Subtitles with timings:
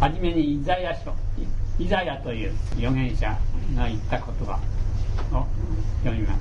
[0.00, 1.12] はじめにイザヤ書
[1.78, 3.36] イザヤという預言者
[3.76, 4.58] が言った言葉
[5.30, 5.46] を
[6.02, 6.40] 読みます。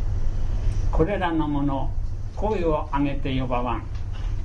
[0.93, 1.92] これらのもの
[2.37, 3.83] 声を上げて呼ばわん。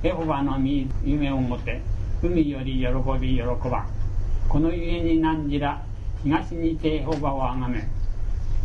[0.03, 0.59] エホバの
[1.05, 1.79] 夢をもて
[2.21, 3.87] 海より喜び喜ばん。
[4.49, 5.81] このゆえに何時ら
[6.21, 7.87] 東にてエホバをあがめ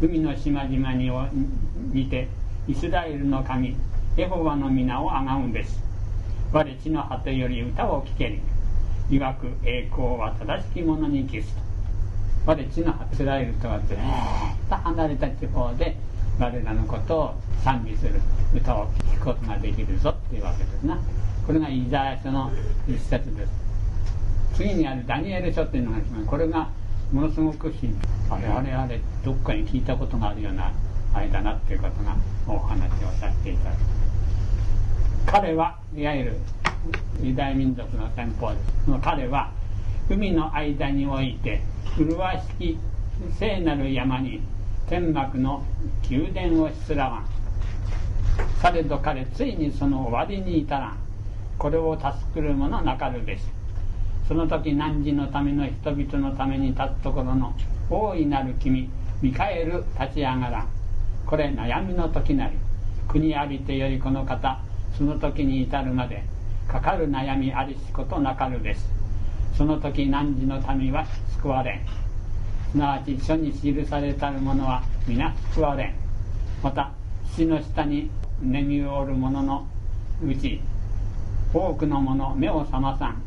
[0.02, 1.12] 海の島々に
[1.92, 2.26] にて
[2.66, 3.76] イスラエルの神
[4.16, 5.76] エホバの皆をあがむべし。
[6.52, 8.40] 我地の果てより歌を聴けり。
[9.10, 11.60] いわく栄光は正しき者に消すと。
[12.46, 13.96] 我地の果てイスラエルとはずっ
[14.68, 15.96] と離れた地方で
[16.38, 18.20] 我らのことを賛美する。
[18.54, 20.98] 歌を聴くことができるぞっていうわけですな。
[21.46, 22.52] これがイザヤ書の
[22.88, 23.52] 一節です
[24.54, 26.26] 次にあるダニエル書っていうのがあります。
[26.26, 26.68] これが
[27.12, 27.74] ものすごく
[28.30, 30.72] あれあれあれどっかに聞いたことがあるような
[31.12, 32.16] あれだなっていうことが
[32.46, 33.99] お話をさせていただき
[35.30, 36.36] 彼はいわゆる
[37.22, 38.64] ユダヤ民族の先方です
[39.00, 39.52] 彼は
[40.08, 41.60] 海の間において
[41.96, 42.78] 麗しき
[43.38, 44.40] 聖なる山に
[44.88, 45.62] 天幕の
[46.10, 47.26] 宮殿をしつらわん。
[48.60, 50.96] されど彼ついにその終わりに至らん。
[51.58, 53.42] これを助くる者なかるべし。
[54.26, 57.54] その時汝のための人々のために立つところの
[57.88, 58.90] 大いなる君
[59.22, 60.68] ミカエル立ち上がらん。
[61.24, 62.56] これ悩みの時なり。
[63.06, 64.60] 国ありてよりこの方
[64.96, 66.22] その時に至るまで
[66.68, 68.88] かかる悩みありしことなかるです。
[69.56, 71.04] その時汝の民は
[71.36, 71.84] 救われ
[72.70, 75.94] すなわち書に記されたる者は皆救われ
[76.62, 76.92] また
[77.34, 79.66] 土の下に眠おる者の
[80.24, 80.60] うち
[81.52, 83.22] 多くの者目を覚まさん。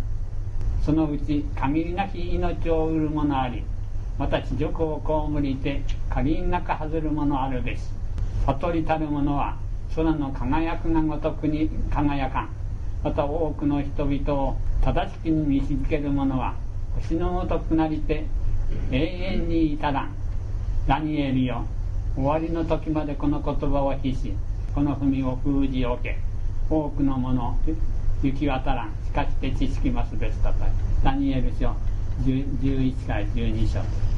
[0.82, 3.64] そのうち限りなき命を売る者あり
[4.18, 7.94] また地獄を被りて限りなく外る者あるです。
[8.46, 9.58] 悟りたる者は
[9.96, 12.50] 空の輝くがごとくに輝かん。
[13.04, 16.56] また多くの人々を正しきに見しける者は
[16.96, 18.26] 星のごとくなりて
[18.92, 20.14] 永遠に至らん。
[20.88, 21.66] ダニエルよ
[22.16, 24.34] 終わりの時までこの言葉を必し
[24.74, 26.18] この文を封じおけ。
[26.70, 27.58] 多くのもの
[28.24, 28.90] 行き渡らん。
[29.06, 30.50] しかして知識ますべしと
[31.04, 31.76] ダニエル書
[32.24, 34.13] 11から12章。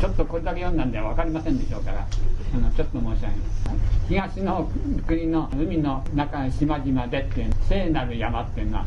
[0.00, 2.06] ちょっとこれだけ読んだんでは分かりませんでしょうから
[2.54, 3.64] あのちょっと申し上げます。
[4.08, 4.70] 東の
[5.06, 8.86] 国の海の中島々でっていう聖なる山っていうのは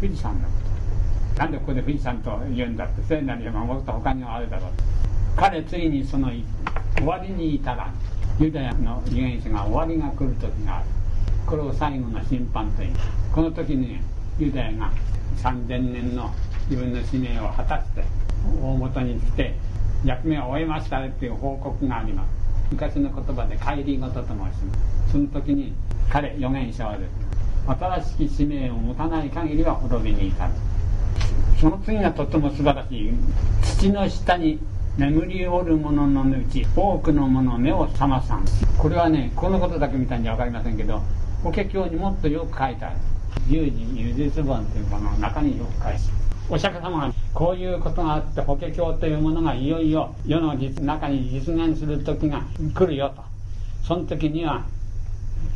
[0.00, 0.54] 富士山のこ
[1.34, 1.40] と。
[1.40, 4.70] なんでここで富士山と言うんだって聖なる山もっと他にはあるだろう。
[5.36, 6.30] 彼ついにその
[6.96, 7.92] 終わりにいたら
[8.38, 10.86] ユダヤの預言者が終わりが来る時がある。
[11.46, 12.92] これを最後の審判という
[13.32, 14.00] この時に
[14.38, 14.92] ユダヤが
[15.38, 16.30] 3000年の
[16.68, 18.04] 自分の使命を果たして
[18.62, 19.54] 大元に来て
[20.04, 22.30] 役目を終えましたっていう報告があります。
[22.70, 25.12] 昔の言葉で帰り事と申します。
[25.12, 25.74] その時に
[26.08, 27.10] 彼預言者はです
[27.66, 30.52] 新しき使命を持たない限りは滅びに至る。
[31.60, 33.12] その次がとても素晴らしい。
[33.62, 34.58] 土の下に
[34.96, 38.44] 眠りおる者のうち多くの者目を覚まさん。
[38.78, 41.02] これはねこのことだけ見たんじゃ分かりませんけど
[41.42, 42.96] 法華経にもっとよく書いてある。
[43.48, 45.98] 十字ゆずつ本というものの中によく書いてある。
[46.48, 52.42] お釈迦様がこういうことがあって法華経というものがいよいよ世の中に実現する時が
[52.74, 53.22] 来るよと。
[53.86, 54.64] その時には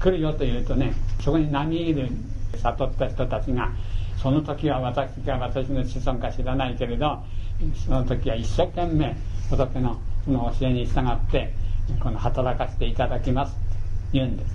[0.01, 2.09] 来るよというとねそこに並みいる
[2.57, 3.71] 悟った人たちが
[4.17, 7.23] その時は私が私の子孫か知らないけれど
[7.85, 9.17] その時は一生懸命
[9.51, 11.53] 仏のその教えに従って
[12.01, 13.61] この働かせていただきますって
[14.15, 14.55] 言うんです。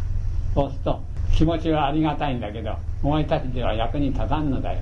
[0.56, 1.00] そうすると
[1.36, 4.80] 気持ちはありがたいんだけどお前たちでは役に立たんのだよ。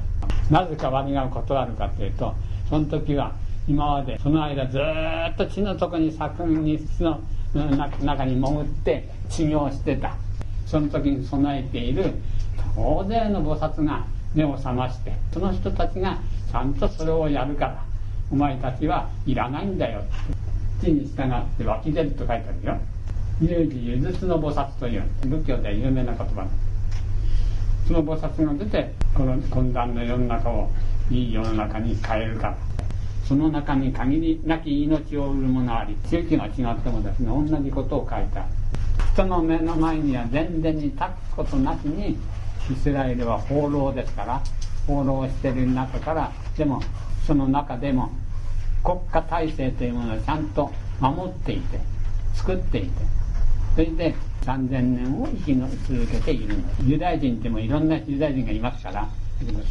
[0.50, 2.34] なぜか割が断るかというと
[2.69, 3.34] その時は
[3.68, 7.22] 今までその間ずっと地の底に作にの
[8.02, 10.16] 中に潜って修行してた。
[10.68, 12.13] その時に備えている
[12.75, 14.06] 大勢の菩薩が
[14.36, 16.19] 目を覚ましてその人たちが
[16.52, 17.84] ちゃんとそれをやるから
[18.30, 20.03] お前たちはいらないんだよ
[20.81, 22.78] 地に従って湧き出ると書いてあるよ。
[23.40, 26.46] 有事ゆずつの菩薩という仏教では有名な言葉。
[27.88, 30.70] その菩薩が出てこの混乱の世の中を
[31.09, 32.57] いい世の中に変えるから
[33.25, 38.45] その中に限りなき命を売るものあり地域が違ってもですね同じことを書いた。
[39.13, 40.98] 人の目の前には全然に立
[41.31, 42.18] つことなしに
[42.72, 44.44] イスラエルは放浪ですから
[44.86, 46.81] 放浪してる中からでも
[47.25, 48.12] その中でも
[48.83, 51.80] 国家体制というものをちゃんと守っていて
[52.36, 52.90] 作っていて
[53.74, 56.63] それで3000年を生き続けているの。
[56.86, 59.07] ユダヤ人ってもいろんなユダヤ人がいますから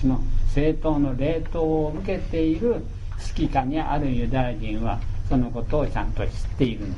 [0.01, 2.85] その政党の冷凍を受けている
[3.37, 4.99] 指揮下にあるユダヤ人は
[5.29, 6.95] そのことをちゃんと知っているの。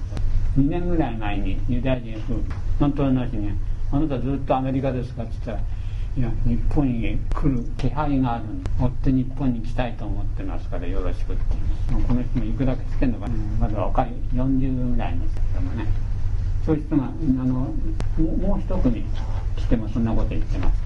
[0.59, 2.43] 2年ぐらい前にユダヤ人夫婦
[2.81, 3.51] 本当の話に
[3.93, 5.59] 「あなたずっとアメリカですか?」って言ったら
[6.19, 8.45] 「いや日本へ来る気配がある
[8.81, 11.43] 追って日本に来たいと思ってますからよろしくって。
[12.07, 15.87] この人もいくらかしてんのかな、まだ若い40ぐらいの人もね。
[16.69, 17.09] そういう人があ
[17.47, 17.73] の
[18.21, 19.03] もう一組
[19.57, 20.79] 来てもそんなこと言ってます。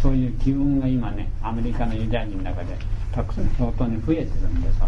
[0.00, 2.76] そういう機運が今ねアメリカのユダヤ人の中で
[3.12, 4.78] たくさん相当に増えてるんです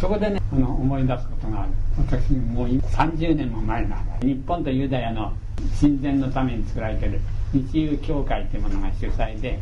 [0.00, 1.72] そこでねあの思い出すことがある。
[1.98, 5.34] 私もう30年も前な日本とユダヤの
[5.78, 7.20] 親善のために作られてる
[7.52, 9.60] 日友協会というものが主催で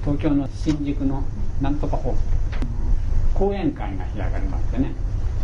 [0.00, 1.22] 東京の新宿の
[1.60, 2.18] なんとかホール。
[3.34, 4.94] 講演会が開かれましてね。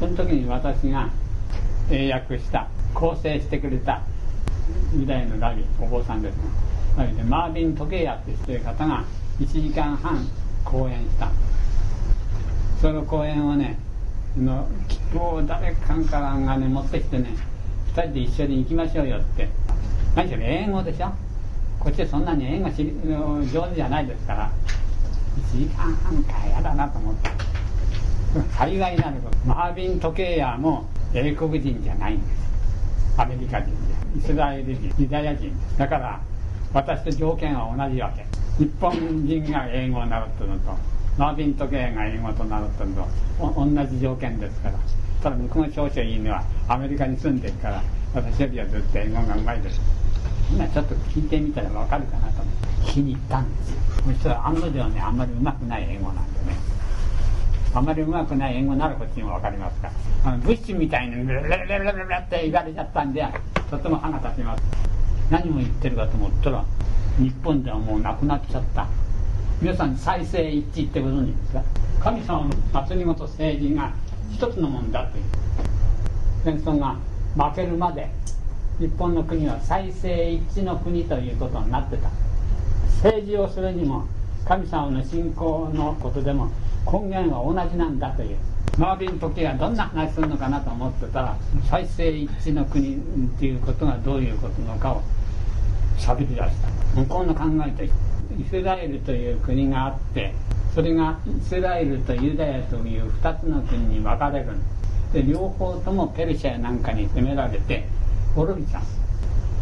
[0.01, 1.11] その時に私が
[1.91, 4.03] 英訳した構成してくれた
[4.97, 6.37] ユダヤのラビお坊さんです
[6.97, 9.05] ラビでマービン・トケイヤっていう方が
[9.41, 10.27] 1時間半
[10.65, 11.31] 講演した。
[12.81, 13.79] その講演をね
[14.39, 17.37] の切符を誰かからがね持ってきてね
[17.95, 19.49] 2人で一緒に行きましょうよって。
[20.15, 21.13] 何しろ英語でしょ？
[21.81, 22.69] こっちそんなに英語
[23.43, 24.51] 上手じゃないですから。
[25.53, 27.31] 1時間半か嫌だなと思って
[28.57, 29.37] 幸いなること。
[29.47, 32.45] マービン・トケイヤも英国人じゃないんです。
[33.17, 35.79] アメリカ人でイスラエル人ユダヤ人です。
[35.79, 36.21] だから
[36.73, 38.27] 私と条件は同じわけ。
[38.59, 38.93] 日本
[39.25, 40.77] 人が英語を習ったのと
[41.17, 43.09] マービン・トケイが英語と習ったの
[43.39, 44.61] と同じ条件です。
[44.61, 44.75] から
[45.23, 47.83] ただ向こうの少々いいのはアメリカに住んでるから
[48.13, 49.63] 私よりはずっと英語がうまい。
[49.63, 49.81] です
[50.51, 52.55] 今ちょっと聞いてみたら分かるかなと思っ
[52.87, 53.81] て気に入ったんですよ。
[54.05, 56.57] そしたら案の定ねあんまりうまくない英語なんでね。
[57.75, 59.91] あまりうまくない英語ならこっちにも分かりますか？
[60.25, 61.93] あのブッシュみたいにレレレレレレ
[62.25, 63.27] って言われちゃったんで
[63.69, 64.63] とても歯が立ちます。
[65.29, 66.65] 何を言ってるかと思ったら
[67.19, 68.87] 日本ではもうなくなっちゃった。
[69.61, 71.65] 皆さん再生一致ってご存知ですか？
[72.01, 73.93] 神様の祭りごと政治が
[74.33, 75.25] 一つのもんだという。
[76.45, 76.97] 戦争が
[77.37, 78.09] 負けるまで
[78.79, 82.09] 日本の国は再生一致の国ということになってた。
[83.03, 84.07] 政治をするにも
[84.45, 86.51] 神様の信仰のことでも
[86.91, 88.37] 根源は同じなんだという。
[88.79, 91.37] マービン時計はどんな話するのかなと思ってたら
[91.71, 92.99] 再生一致の国っ
[93.39, 95.03] ていうことがどういうことのかを
[95.97, 97.01] 喋り出した。
[97.01, 97.91] 向こうの考えてイ
[98.51, 100.35] スラエルという国があって
[100.75, 104.47] それがイスラエルとユダヤという2つの国に分かれる。
[105.13, 107.87] で両方ともペルシャなんかに攻められて
[108.35, 108.83] 滅びちゃう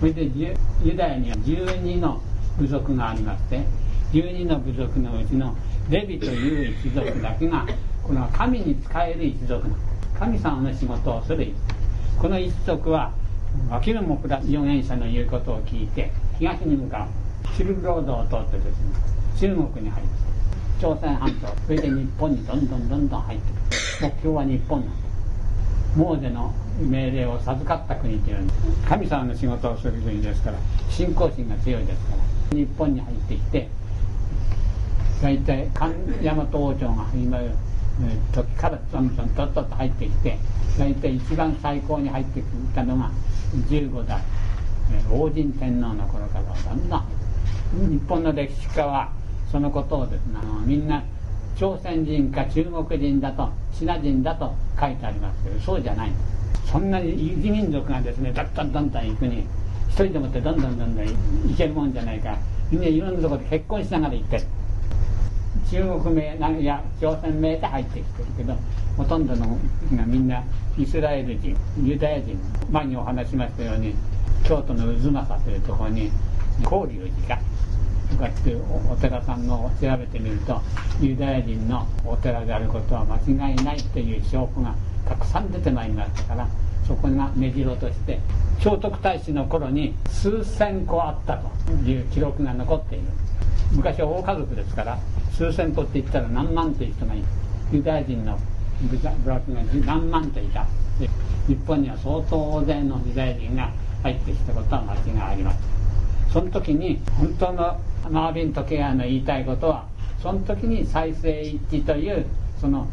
[0.00, 0.56] それでユ
[0.96, 2.22] ダヤには12の
[2.58, 3.62] 部族がありまして
[4.12, 5.56] 12の部族のうちの
[5.88, 7.66] レビという一族だけが
[8.02, 9.74] この神に仕える一族の
[10.18, 13.12] 神様の仕事をする一族この一族は
[13.70, 17.22] 脇の木だ預言者の言うことを聞いて東に向かう。
[17.56, 18.94] シルクロードを通ってですね
[19.38, 20.10] 中国に入って
[20.80, 28.60] 朝鮮半島それで日本にどんどんどんどん入ってくる目標は日本なんですモーゼの命令を授かった国というんです。
[28.88, 32.16] 神様の仕事をする国ですから信仰心が強いですか
[32.50, 33.68] ら日本に入ってきて
[35.22, 37.50] 大体神大和王朝が始まる
[38.32, 40.36] 時からどんどんとっとと入ってきて
[40.76, 43.08] 大体一番最高に入ってきたのが
[43.70, 44.20] 15代
[45.12, 47.06] 王神天皇の頃からだんだん
[47.88, 49.12] 日本の歴史家は
[49.52, 51.04] そのことをですねあのみんな
[51.56, 56.12] 朝鮮人か中国人だとシナ人だと書いてありますけどそうじゃない。
[56.64, 59.46] そんなに異民族がですねだんだんだんだん行くに
[59.88, 61.14] 一人でもってどんどんどんどん行
[61.56, 62.36] けるもんじゃないか。
[62.70, 64.46] みんないろんなところで結婚しながら行ってる。
[65.72, 68.54] 中国名いや朝鮮名で入ってきてるけど
[68.94, 69.58] ほとんどの
[69.96, 70.44] がみんな
[70.76, 72.38] イスラエル人ユダヤ人
[72.70, 73.94] 前にお話しましたように
[74.44, 76.10] 京都の渦政というところに
[76.62, 77.42] 法隆寺か
[78.10, 80.60] とかっていうお寺さんの調べてみると
[81.00, 84.74] ユダヤ人のお寺であることは間違いないという証拠が
[85.08, 86.24] たくさん出てまいりました。
[86.24, 86.48] から
[86.86, 88.20] そこが目白として
[88.58, 93.04] 聖徳太子の頃に数千個あったという記録が残っている。
[93.72, 94.98] 昔は大家族ですから
[95.36, 97.24] 数千個って言ったら何万という人がいる。
[97.72, 98.38] ユダヤ人の
[98.82, 98.96] 部
[99.28, 100.66] 落が何万といた。
[101.46, 103.72] 日本には相当大勢のユダヤ人が
[104.02, 105.62] 入ってきたことは間違いありません
[106.32, 109.86] その時に本当のマービン・トケアの言いたいことは
[110.22, 112.26] その時に再生一致という
[112.60, 112.86] その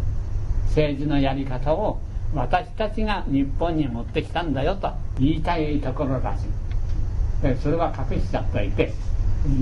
[0.68, 2.00] 政治のやり方を
[2.34, 7.56] 私たちが日本に持ってきたんだよと言いたいところらしい。
[7.62, 8.94] それは隠しちゃっていて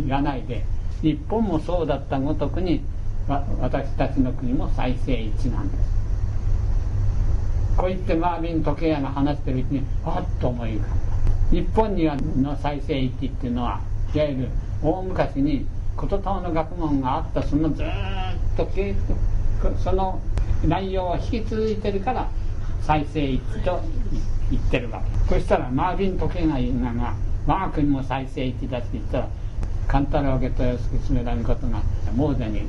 [0.05, 0.65] 言わないで。
[1.01, 2.81] 日本もそうだったごとくに
[3.59, 5.97] 私たちの国も再生一なんです。
[7.77, 10.95] こう言ってマービン・トケアが話してるうちにあっと思い浮かんだ。
[11.51, 13.81] 日本にはの再生一っていうのは
[14.15, 14.49] いわゆる
[14.81, 17.85] 大昔に琴島の学問があったそのずっ
[18.55, 18.67] と
[19.83, 20.19] その
[20.65, 22.29] 内容を引き続いてるから
[22.81, 23.81] 再生一と
[24.49, 25.35] 言ってるわけ。
[25.35, 27.13] そしたらマービン・トケが言うのが
[27.45, 29.29] 我が国も再生一だって言ったら
[29.87, 31.81] 勘太郎家豊助められることが
[32.15, 32.61] モーゼに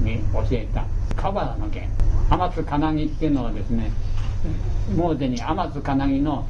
[0.00, 0.84] に教えた。
[1.16, 1.88] カバラの弦
[2.28, 3.90] 天津金木っていうのはですね
[4.96, 6.46] モーゼに天津金木の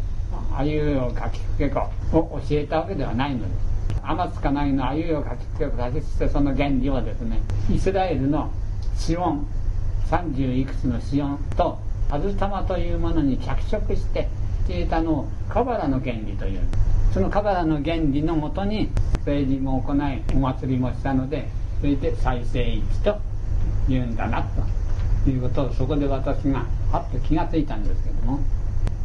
[0.56, 1.80] あゆうを書きくけ子
[2.12, 4.00] を教えたわけではないのです。
[4.02, 7.40] 天津金木のあゆうを書きくけ子としてその原理をですね
[7.70, 8.50] イスラエルの
[8.96, 9.46] シオン
[10.10, 11.78] 30いくつのシオンと
[12.10, 14.28] アズタマというものに着色して
[14.68, 16.60] 教えたのをカバラの原理という。
[17.14, 23.20] そのカバラの原理のもとに政治も行いお祭りもしたのでそれで再生一と
[23.88, 24.44] 言うんだな
[25.24, 28.40] ということをそこで私がはっと気がついたんですけども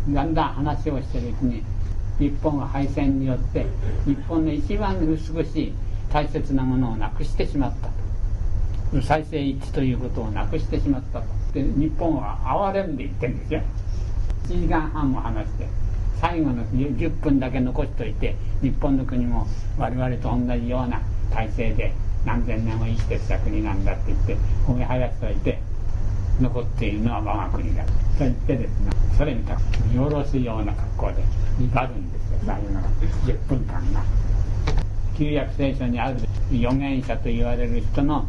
[0.10, 1.64] だんだん話をしてるうちに
[2.18, 3.68] 日本は敗戦によって
[4.06, 5.74] 日本の一番美しい
[6.12, 7.90] 大切なものをなくしてしまった
[8.98, 9.02] と。
[9.04, 11.28] 再生一致ということをなくしてしまったと。
[11.54, 13.62] で日本は哀れんで言ってるんですよ。
[14.48, 15.89] 1時間半も話して。
[16.20, 19.48] 最後の10分だけ残しといて日本の国も
[19.78, 21.02] 我々と同じような
[21.34, 21.94] 体制で
[22.26, 25.60] 何千年も生きてきた国なんだって言って褒めはやしといて
[26.42, 28.10] 残っているのは我が国だと。
[28.20, 31.24] 言ってですねそれに見下ろすような格好で
[31.64, 34.04] 威張るんですよ最後の10分間が
[35.18, 36.18] 旧約聖書にある
[36.52, 38.26] 預言者と言われる人の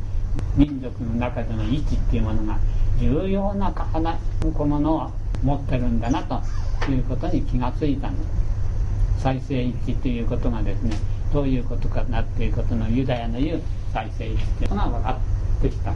[0.57, 2.59] 民族の中での位置っていうものが
[3.01, 5.11] 重要な小物を
[5.43, 8.17] 持ってるんだなということに気がついたの。
[8.17, 10.97] です再生一致ということがですね
[11.33, 15.19] どういうことかなっていうことのユダヤの言う再生一致というのが分か
[15.59, 15.93] ってきた。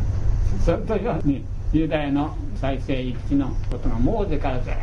[0.64, 4.74] それとようにユダヤの再生一致のことがモーゼからずっ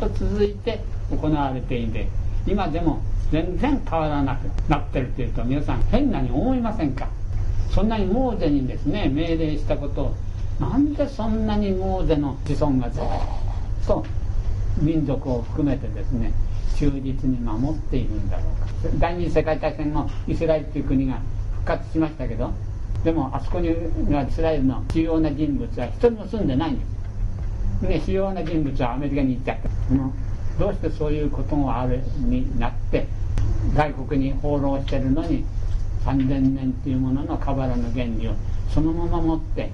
[0.00, 0.80] と続いて
[1.10, 2.08] 行われていて
[2.46, 7.08] 今でも全然変わらなくなってるというと皆さん変なに思いませんか？
[7.70, 10.14] そんなにモーゼにですね命令したことを
[10.60, 13.08] なんでそんなにモーゼの子孫がずっと
[13.86, 14.04] と
[14.80, 16.32] 民族を含めてですね
[16.76, 18.66] 忠実に守っているんだろうか。
[18.98, 21.20] 第二次世界大戦後イスラエルという国が
[21.52, 22.50] 復活しましたけど
[23.04, 26.84] でもあそこにはイスラエルの主要な人物は一人も住んでないんで
[27.82, 27.88] す。
[27.88, 29.68] ね主要な人物はアメリカに行っちゃった。
[30.58, 33.06] どうしてそういうことがあるになって
[33.74, 35.44] 外国に放浪してるのに
[36.04, 38.34] 3000年というもののカバラの原理を
[38.72, 39.70] そのまま持って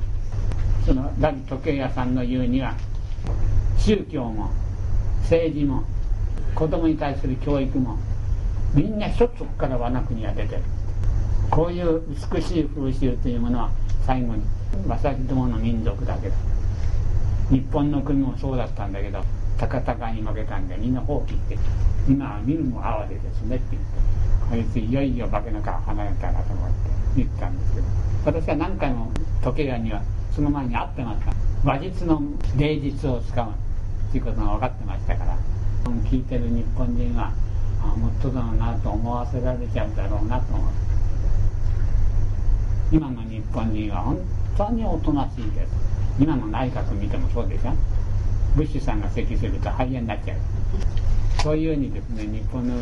[0.86, 2.74] そのラビ時計屋さんの言うには
[3.80, 4.50] 宗教も
[5.22, 5.84] 政治も
[6.54, 7.96] 子供に対する教育も
[8.74, 10.62] みんな一つから和の国が出てる。
[11.50, 13.70] こういう美しい風習というものは
[14.06, 14.42] 最後に
[14.86, 16.34] 私どもの民族だけだ。
[17.50, 19.24] 日本の国もそうだったんだけど
[19.58, 21.58] 高々に負けたんでみんな放棄って
[22.08, 23.88] 今は見るも哀れですねって言って
[24.50, 26.74] こいついよいよ化けの皮離れたなと思って
[27.16, 27.86] 言ったんですけど
[28.24, 29.10] 私は何回も
[29.42, 30.02] 時計屋には
[30.34, 31.32] その前に会ってました。
[31.64, 32.22] 話術の
[32.56, 33.69] 芸術を使う。
[34.10, 35.38] っていうことが分かってましたから
[36.10, 37.32] 聞いてる日本人は
[37.80, 40.78] あもっとだろうなと思わせられちゃうだろうなと思って。
[42.92, 44.18] 今の日本人は本
[44.58, 45.72] 当におとなしいです。
[46.18, 47.72] 今の内閣見てもそうでしょ。
[48.56, 50.38] ブッシュさんが咳すると肺炎になっちゃう。
[51.42, 52.74] そういうふうにですね日本の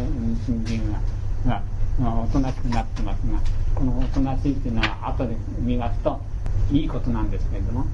[0.47, 0.99] 新人が
[1.47, 1.63] が、
[2.01, 3.39] まあ、おとなしくなってますが
[3.75, 6.19] このおとなしいっていうのは後で見ますと
[6.73, 7.85] いいことなんですけれども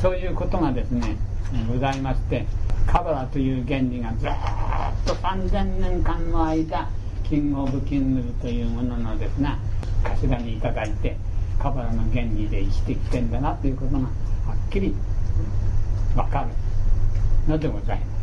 [0.00, 1.16] そういうことがですね
[1.68, 2.46] ございまして
[2.86, 4.30] カバラという原理がずっ
[5.06, 6.88] と3000年間の間
[7.22, 9.56] キング・オブ・キングというもののですね
[10.04, 11.16] 頭にいただいて
[11.58, 14.08] カバラの原理で生きてきてんだなということがは
[14.68, 14.94] っきり
[16.14, 16.48] 分かる
[17.50, 18.14] のでございます。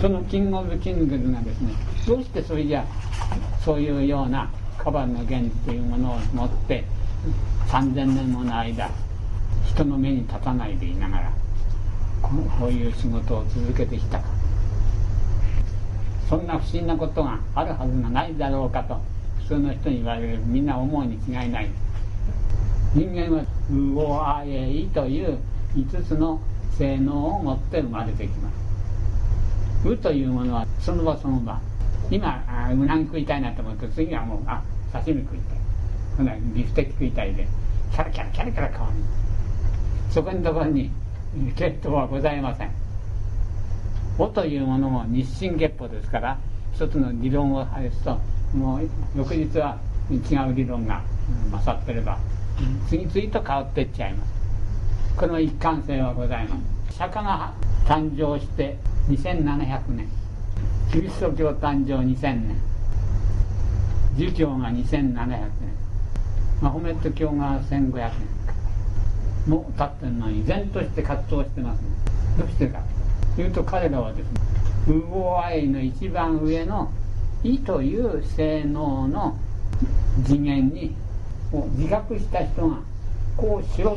[0.00, 1.74] そのキング・オブ・キングがですね
[2.06, 2.84] どうしてそれじゃ
[3.64, 6.84] そういうようなカバラの原理というものを持って
[7.68, 8.90] 3000年もの間
[9.74, 11.32] 人の目に立たないでいながら
[12.22, 14.18] こういう仕事を続けてきた。
[14.18, 14.24] か
[16.28, 19.00] そんな不思議なことがあるはずがないだろうかと
[19.40, 21.70] 普通の人に言われるみんな思うに違いない。
[22.94, 25.38] 人間は「うおあえい」という
[25.74, 26.38] 5つの
[26.76, 28.50] 性能を持って生まれてきま
[29.82, 31.58] す「う」というものはその場その場。
[32.10, 34.62] 今あうなぎ食いたいなと思うと次はもうあ
[34.92, 35.58] 刺身食いたい。
[36.18, 37.48] ほなビフテキ食いたいで
[37.90, 38.92] キャラキャラキャラキャラ変わる。
[40.12, 40.90] そこのところに
[41.56, 42.70] 血統はございません
[44.18, 46.38] 「お」というものも日進月歩ですから
[46.74, 48.18] 一つの理論を外すと
[48.54, 49.78] もう翌日は
[50.10, 50.14] 違
[50.50, 51.02] う理論が
[51.52, 52.18] 勝ってれば
[52.88, 54.32] 次々と変わっていっちゃいます。
[55.16, 56.56] この一貫性はございま
[56.90, 56.96] す。
[56.96, 57.52] 釈迦が
[57.86, 58.76] 誕生して
[59.08, 60.08] 2700年。
[60.90, 62.56] キリスト教誕生2000年。
[64.16, 65.50] 儒教が2700年。
[66.60, 68.31] マホメット教が1500年。
[69.46, 71.88] もう経ってるのに依然として活動してますね。
[72.38, 72.80] どうしてか
[73.36, 74.40] というと彼らはですね
[74.86, 76.90] 無謀愛の一番上の
[77.44, 79.36] 意という性能の
[80.24, 80.94] 次元に
[81.76, 82.76] 自覚した人が
[83.36, 83.96] こうしろっ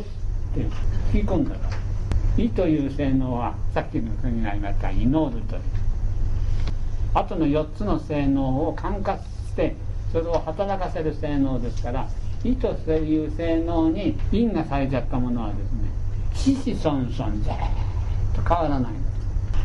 [0.54, 0.66] て
[1.12, 5.62] 吹き込んだから意という性能はさっきの国が言いました祈るという
[7.14, 9.76] あとの4つの性能を管轄して
[10.12, 12.10] それを働かせる性能ですから
[12.46, 17.10] 意という性能に因がされちゃったものはですね子孫々
[18.36, 18.94] と変わらない。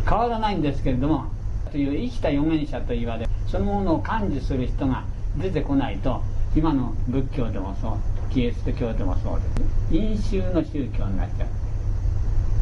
[0.09, 1.27] 変わらないんですけれども
[1.71, 5.05] という生きた預言者と言われそのものを感知する人が
[5.37, 6.23] 出てこないと
[6.57, 7.99] 今の仏教でもそう
[8.33, 9.95] キリスト教でもそうです。
[9.95, 11.49] 飲酒の宗教になっちゃう。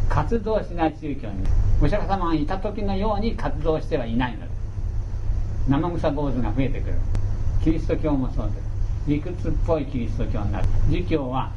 [0.09, 1.45] 活動しない宗教に
[1.81, 4.51] お釈迦様がいた時のように活動してはいないのです。
[5.69, 6.95] 生臭坊主が増えてくる。
[7.63, 8.68] キリスト教もそうです。
[9.09, 11.51] 理屈っぽいキリスト教になる儒教は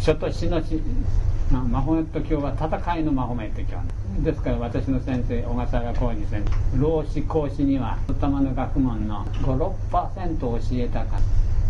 [0.00, 0.82] 書と死の死
[1.50, 3.78] マホメット教は戦いのマホメット教
[4.24, 11.20] ですから私の先生小笠原浩二先生老子孔子には頭の学問の56%教えたか。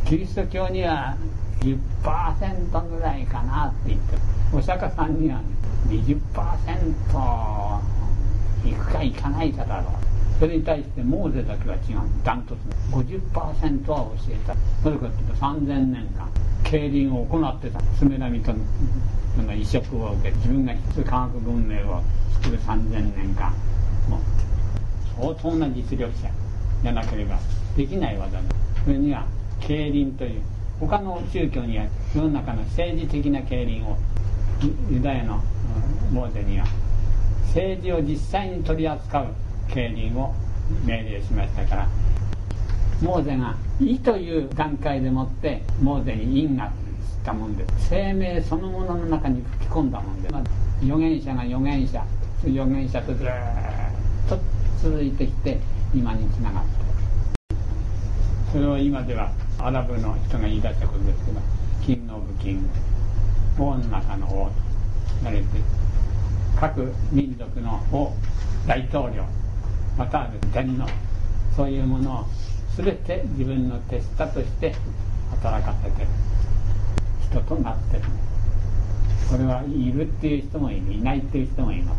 [0.07, 1.17] キリスト教には
[1.61, 4.17] 10%ぐらいかなって言って
[4.55, 5.41] お釈迦さんには、
[5.89, 5.97] 20%
[8.69, 10.06] いくかいかないかだろう。
[10.39, 11.83] それに対してモーゼだけは違う
[12.23, 12.61] ダントツ
[12.93, 14.55] 50%は教えた。
[14.55, 16.29] なぜかというと3000年間
[16.65, 17.81] 競輪を行ってた。
[17.99, 18.53] スメラミと
[19.43, 22.03] の移植を受け自分が質科学文明を
[22.43, 23.51] 作る3000年間。
[24.11, 24.21] もう
[25.19, 26.31] 相当な実力者
[26.83, 27.39] じゃなければ
[27.77, 28.43] できない技だ
[28.85, 29.27] それには
[29.61, 30.43] 競輪という
[30.79, 33.97] 他の宗教には世の中の政治的な競輪を
[34.91, 35.43] ユダヤの
[36.13, 36.67] モーゼには
[37.47, 39.46] 政治を実際に取り扱う。
[39.69, 40.35] 競輪を
[40.85, 41.89] 命令しましたから
[43.03, 46.71] モーゼが「意」という段階でもってモーゼに因がっ
[47.27, 50.43] たもんで生命そのものの中に吹き込んだもんで、まあ、
[50.81, 52.05] 預言者が預言者
[52.45, 53.27] 預言者とずっ
[54.29, 54.39] と
[54.81, 55.59] 続いてきて
[55.93, 56.71] 今につながって
[58.53, 61.41] それを今ではアラブの人が言い出したことですけど
[61.85, 62.63] キング・オブ・キン
[63.57, 64.53] グ王の中の王と
[65.25, 65.47] 言われて
[66.59, 68.13] 各民族の王
[68.67, 69.25] 大統領
[69.97, 70.87] または天皇
[71.57, 72.25] そういうものを
[72.77, 74.75] 全て自分の手下として
[75.31, 76.09] 働かせてる
[77.31, 78.03] 人となってる
[79.31, 81.99] これはいるっていう人もいるいないっていう人もいます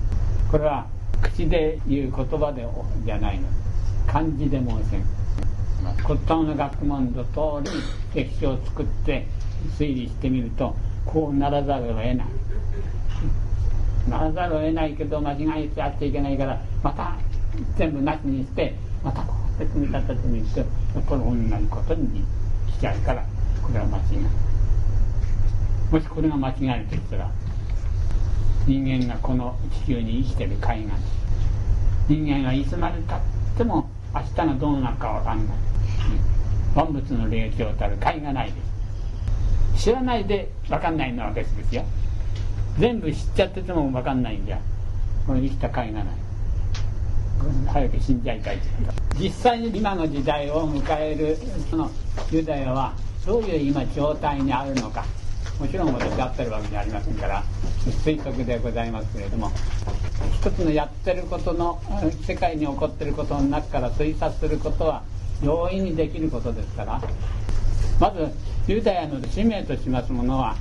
[0.51, 0.87] これは
[1.21, 2.65] 口で言う言葉で
[3.03, 3.47] じゃないの
[4.05, 5.03] 漢字で申せん
[6.03, 7.69] 骨董の学問の通
[8.13, 9.25] り歴史を作って
[9.77, 12.17] 推理してみるとこうならざるを得ない
[14.09, 17.17] ならざるを得ないけど間違えてやっちゃいけないからまた
[17.77, 20.67] 全部なしにしてまたこうやって組み立ててみるとやっ
[21.07, 22.23] ぱり同じことに
[22.71, 23.23] しちゃうから
[23.61, 24.03] これは間違い。
[25.91, 27.31] もしこれが間違えるとしたら
[28.65, 30.91] 人間がこの地球に生きてる海岸
[32.09, 33.21] 人間はいつまでたっ
[33.57, 35.57] ても明日がどうなるかわかんない、
[36.75, 38.57] 万物の霊長たる海がないで
[39.75, 39.83] す。
[39.85, 41.83] 知らないでわかんないのは別ですよ。
[42.79, 44.59] 全部知っちゃっててもわかんないんじゃ
[45.25, 46.26] この生きた海がない。
[47.71, 48.59] 早く死んじゃいたい。
[49.19, 51.37] 実際に今の時代を迎える
[51.69, 51.89] その
[52.31, 52.93] ユダヤは
[53.25, 55.05] どういう今状態にあるのか。
[55.59, 57.43] もちろん私がってるわけじゃありませんから
[58.03, 59.51] 推測でございますけれども。
[60.33, 61.81] 一つのやってることの
[62.21, 65.03] 世界に起こってることの中から推察することは
[65.41, 67.01] 容易にできることですから。
[67.99, 68.29] まず
[68.67, 70.55] ユダヤの使命としますものは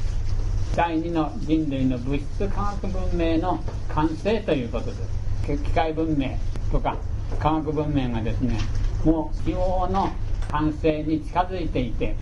[0.74, 3.62] 第二の人類の物質科学文明の
[3.94, 5.62] 完成ということです。
[5.64, 6.36] 機械文明。
[6.76, 6.96] とか
[7.38, 8.58] 科学文明がですね
[9.04, 10.10] もう希望の
[10.50, 12.14] 完成に近づいていて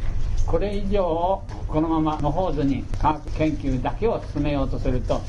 [0.46, 5.20] これ以上このままのほうずに科学研究だけを進めようとすると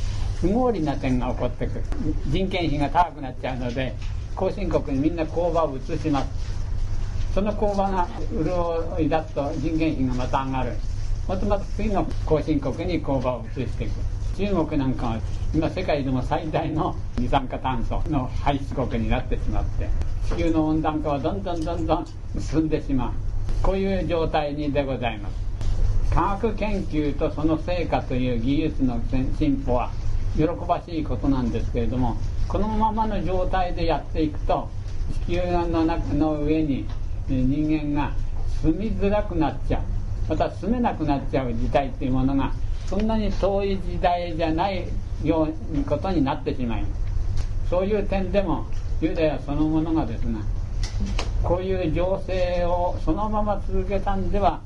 [0.42, 1.84] 不合理な点が起こってくる。
[2.28, 3.96] 人件費が高くなっちゃうので
[4.36, 6.30] 後進国にみんな工場を移します。
[7.34, 10.74] その工場が潤い出すと人件費がまた上がる。
[11.28, 14.15] またまた次の後進国に工場を移していく。
[14.38, 15.20] 中国なんかは
[15.54, 19.88] 今世界でも最大の二酸化炭素の排出国になってしまって
[20.30, 22.06] 地球の温暖化はどんどんどんどん
[22.38, 23.12] 進んでしまう。
[23.64, 25.36] こういう状態にでございます。
[26.14, 29.00] 科学研究とその成果という技術の
[29.38, 29.92] 進歩は
[30.36, 32.18] 喜ばしいことなんですけれども
[32.48, 34.70] このままの状態でやっていくと
[35.28, 36.86] 地球の中の上に
[37.30, 38.12] 人間が
[38.62, 39.82] 住みづらくなっちゃう。
[40.28, 42.52] また住めなくなっちゃう時代っていうものが
[42.96, 44.88] そんなに遠い時代じゃない
[45.22, 47.70] ようにことになってしまいます。
[47.70, 48.66] そういう点でも
[49.02, 50.40] ユダヤそのものがですね
[51.44, 54.62] こういう情勢をそのまま続けたんでは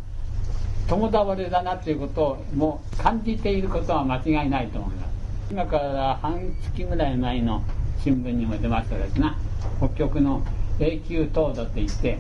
[0.88, 5.10] 共倒れだなということをもう感じていることは間違いないと思います。
[5.50, 6.40] 今から半
[6.76, 7.64] 月ぐらい前の
[8.04, 9.36] 新聞にも出ましたですな
[9.80, 10.44] 北極の
[10.80, 12.20] 永久凍土って言って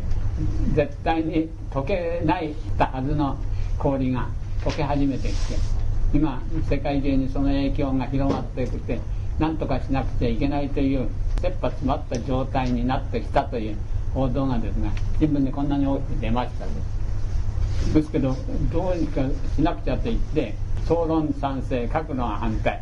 [0.74, 3.38] 絶対に溶けないはずの
[3.78, 4.28] 氷が
[4.63, 5.79] 溶け始めてきて
[6.13, 9.00] 今世界中にその影響が広がっていくって
[9.38, 11.08] 何とかしなくちゃいけないという
[11.41, 13.78] 切羽詰まった状態になってきたという
[14.13, 18.36] 報道がですね新聞にこんなに大きく出ましたですですけど
[18.72, 19.22] どうにか
[19.56, 20.56] しなくちゃと言って
[20.88, 22.82] 総論賛成各論反対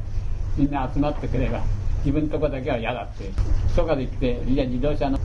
[0.58, 1.62] みんな集まってくれば
[2.00, 3.30] 自分のとこだけは嫌だって
[3.76, 5.20] とかで言っていや自動車の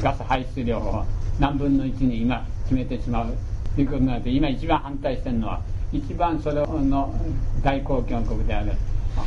[0.00, 1.04] ガス排出量を
[1.40, 3.34] 何分の1に今決めてしまう
[3.74, 7.14] ということになって今一番反対してるのは一番それの
[7.62, 8.72] 大公共国である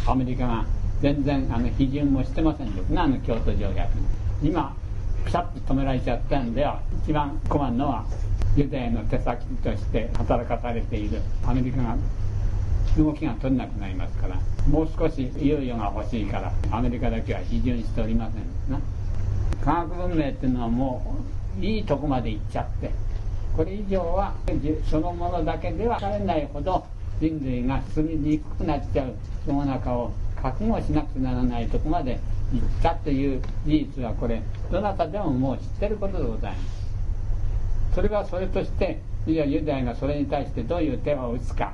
[0.08, 0.66] アメリカが
[1.02, 3.94] 全然あの批准もしてませんですねあの京都条約
[4.42, 4.76] に今
[5.26, 8.06] ピシャッと止められちゃったんでは一番困るのは
[8.56, 11.98] ユダヤの手先として働かされているアメリカが
[12.98, 14.40] 動きが取れなくなりますから。
[14.70, 18.80] もう少し猶予が欲しいからアメリカだけは批准しておりませんな。
[19.64, 21.18] 科学文明っていうのはも
[21.60, 22.92] ういいとこまで行っちゃって
[23.56, 24.34] これ以上は
[24.90, 26.86] そのものだけではされないほど
[27.22, 29.16] 人類が進みにくくなっちゃう
[29.48, 32.20] 世の中を覚悟しなくならないとこまで
[32.54, 36.86] 行ったという事実はこれどなたでももう知ってることでございます。
[37.96, 41.74] それはそれとしていやユダヤがそれに対してどういう手を打つか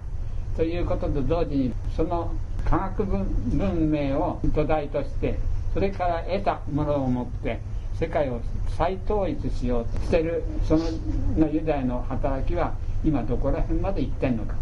[0.56, 2.32] ということと同時にその
[2.64, 5.40] 科学文明を土台として
[5.74, 7.60] それから得たものを持って
[8.00, 8.42] 世界を
[8.78, 12.74] 再統一しようとしてるそのユダヤの働きは
[13.04, 14.56] 今どこら辺まで行ってんのか。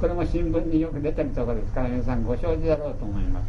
[0.00, 3.46] これも新聞によく出てるところですから皆さんご承知だろうと思います。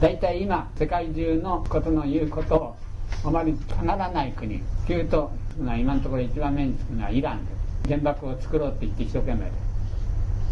[0.00, 2.76] 大体今世界中のことの言うことを
[3.24, 4.60] あまりたがらない国。
[4.86, 7.52] というと今のところ一番目につくのはイランで
[7.86, 9.50] 原爆を作ろうって言って一生懸命で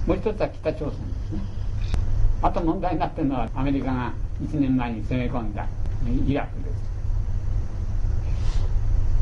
[0.07, 1.41] もう一つは北朝鮮ですね。
[2.43, 5.67] あと問題になってるのはアメリカが1年前に攻め込んだ
[6.07, 6.91] イラクです。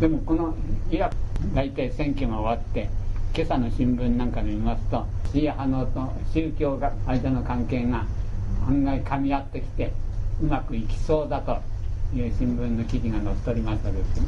[0.00, 0.54] でもこの
[0.90, 1.16] イラク
[1.54, 2.88] 大体選挙が終わって
[3.34, 8.06] 今朝の新聞なんかで見ますとシーア派の宗教が間の関係が
[8.66, 9.92] 案外噛み合ってきて
[10.40, 11.61] うまくいきそうだと
[12.14, 14.22] いう新聞の記事が載せておりましたです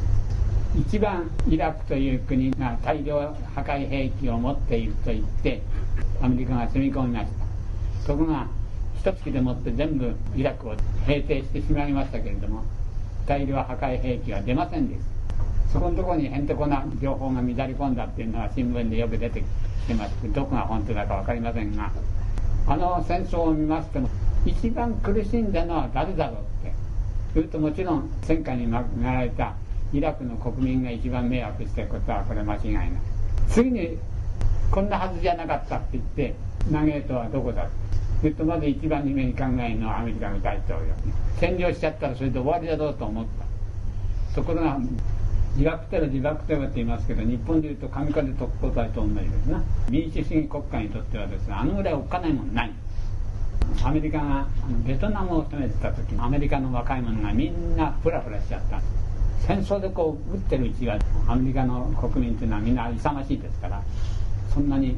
[0.77, 3.19] 一番イラクという国が大量
[3.55, 5.61] 破壊兵器を持っていると言って
[6.21, 8.05] アメリカが攻め込みました。
[8.05, 8.47] そこが
[8.99, 12.63] 一月でもって全部イラクを平定してしまいましたけれども
[13.25, 15.20] 大量破壊兵器は出ませんでした。
[15.71, 19.45] そこのところにへんてこな情報が乱れ込んだっていうのは新聞でよく出てき
[19.87, 20.33] てます。
[20.33, 21.91] どこが本当だか分かりませんが。
[22.67, 24.09] あの戦争を見ましても
[24.45, 26.73] 一番苦しんだのは誰だろうって。
[27.33, 29.55] 言うともちろん戦火に亡くなられた
[29.93, 32.91] イラクの国民が一番迷惑してることはこれ間違いない。
[33.47, 33.97] 次に
[34.69, 36.35] こんなはずじゃなかったって言って
[36.71, 37.67] 投げとはどこだ
[38.19, 40.93] それとまず一番に目に考えるのはアメリカの大統領。
[41.39, 44.35] 占領しちゃったらそれで終わりだろうと思った。
[44.35, 44.77] ところが
[45.55, 49.61] 自爆テロ自爆テロって言いますけど日本でいうと神風特攻隊と同じですな。
[49.89, 52.71] 民主主義国家にとってはですねあのぐらいおっかないもんない。
[53.83, 54.47] アメリカが
[54.85, 58.81] ベトナムを攻めてた時アメリカの若い者がみんなフラフラしちゃった。
[59.45, 63.81] 戦争でこう撃ってるうちはアメリカの国民というのはみんな勇ましいですから
[64.53, 64.95] そんなに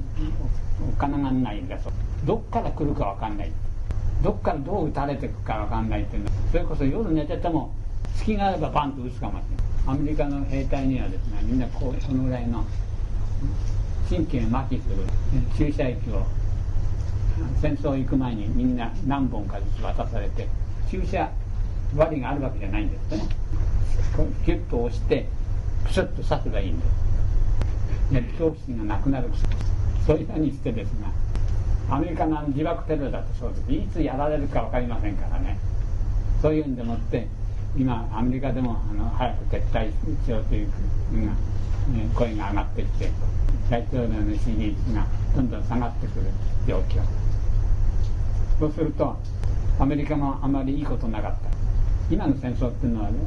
[0.88, 1.92] お金がないんだと
[2.26, 3.52] どっから来るか分かんない。
[4.22, 7.74] どっからどう撃たれていくか分かんないっていうのそれこそ夜寝てても
[8.16, 9.63] 隙があればバンと撃つかもしれない。
[9.86, 12.66] アメリカの兵隊にはですねみんなこうそのぐらいの
[14.10, 14.96] 神経麻痺する
[15.58, 16.26] 注射液を
[17.62, 20.48] 戦争行く前にみんな何本かずつ渡されて
[20.90, 21.30] 注射
[21.98, 23.28] 針があるわけじゃないんですね。
[24.46, 25.28] キュッと押して
[25.86, 26.92] プシュッと刺せばいいんです。
[28.32, 29.30] 恐怖心がなくなる
[30.06, 31.08] そういうふうにしてですね
[31.90, 33.72] アメリカの自爆テロだとそうです。
[33.74, 35.58] いつやられるか分かりませんからね。
[36.42, 37.28] そういうんでもって
[37.78, 39.92] 今アメリカでもあの早く撤退
[40.26, 40.70] しようという
[42.16, 43.12] 声が上がってきて
[43.70, 46.26] 大統領の支持率がどんどん下がってくる
[46.68, 47.02] 状況
[48.60, 49.18] そうすると
[49.80, 51.38] アメリカもあまりいいことなかった。
[52.12, 53.18] 今の戦争っていうのは、ね、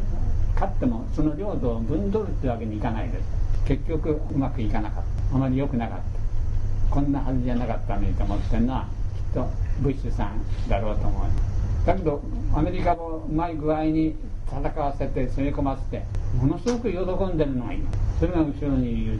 [0.54, 3.24] 勝ってもその領土を分取るってわけにいかないです。
[3.66, 5.37] 結局うまくいかなかった。
[5.37, 6.94] あまり良くなかった。
[6.94, 11.22] こんなはずじゃなかったのにと思ってるのはきっとブッシュさんだろうと思う。
[11.85, 12.22] だけど
[12.54, 14.14] アメリカもうまい具合に
[14.46, 16.04] 戦わせて攻め込ませて
[16.37, 19.18] ものすごく喜んでるのが今それが後ろにいる。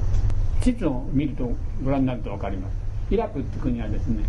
[0.67, 1.49] 地図を見ると
[1.85, 2.75] ご覧になると分かります。
[3.09, 4.25] イラクって国はですね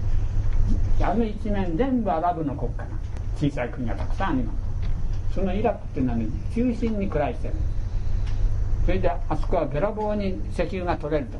[1.02, 2.90] あの一面全部アラブの国家な
[3.40, 4.54] 小さい国がたくさんありま
[5.32, 5.34] す。
[5.34, 7.54] そのイラクっていうのは、ね、中心に暮らしてる。
[8.86, 11.40] それであそこはべらぼうに石油が取れると。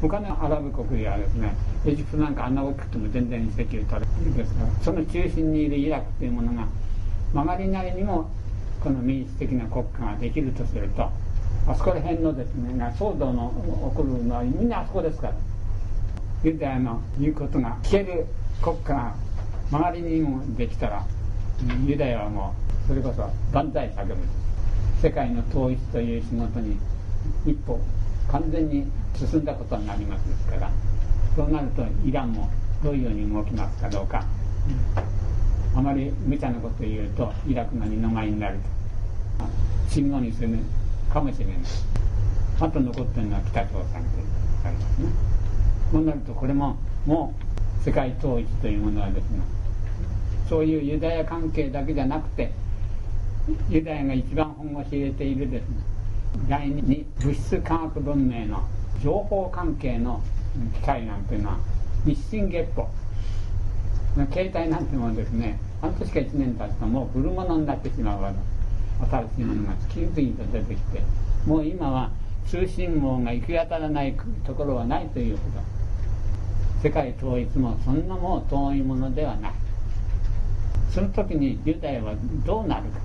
[0.00, 1.54] 他のアラブ国はですね
[1.86, 6.66] エジプトなんかあんな大きくても全然石油取れるんですからその中心にいるイラクというものが
[7.32, 8.28] 曲がりなりにも
[8.84, 11.10] この民主的な国家ができるとすると
[11.66, 13.52] あそこら辺のですね騒動の
[13.90, 15.34] 起こるのはみんなあそこですから。
[16.44, 18.26] ユダヤの言うことが聞ける
[18.60, 19.14] 国家が
[19.72, 21.06] 周りにもできたら
[21.86, 24.16] ユダヤはもうそれこそ万歳叫ぶ
[25.00, 26.76] 世界の統一という仕事に
[27.46, 27.80] 一歩
[28.30, 30.70] 完全に進んだことになりますですから
[31.34, 32.50] そうなるとイランも
[32.82, 34.22] どういうように動きますかどうか、
[35.76, 38.74] あまり無茶なことを言うとイラクの二の舞になると。
[39.90, 40.58] 信号にする
[41.12, 41.56] かもしれない。
[42.60, 43.88] あと残ってるのは北朝鮮と
[44.64, 45.08] ありますね。
[45.92, 47.34] そうなるとこれもも
[47.80, 49.40] う世界統一というものはですね
[50.48, 52.52] そういうユダヤ関係だけじゃなくて
[53.68, 55.76] ユダヤが一番本腰入れているですね。
[56.48, 58.62] 第二物質科学文明の
[59.02, 60.20] 情報関係の
[60.74, 61.58] 機械なんていうのは
[62.04, 62.88] 日進月歩。
[64.30, 68.38] 携帯なんてものですね半年か1年経つともう古物になってしまうわけ。
[69.10, 71.02] 新しいものが次々と出てきて
[71.46, 72.10] もう今は
[72.46, 75.60] 通信網が行き当たらないところはないというほど
[76.82, 79.52] 世界統一もそんなもう遠いものではない。
[80.90, 82.14] その時にユダヤは
[82.46, 83.00] どうなるか。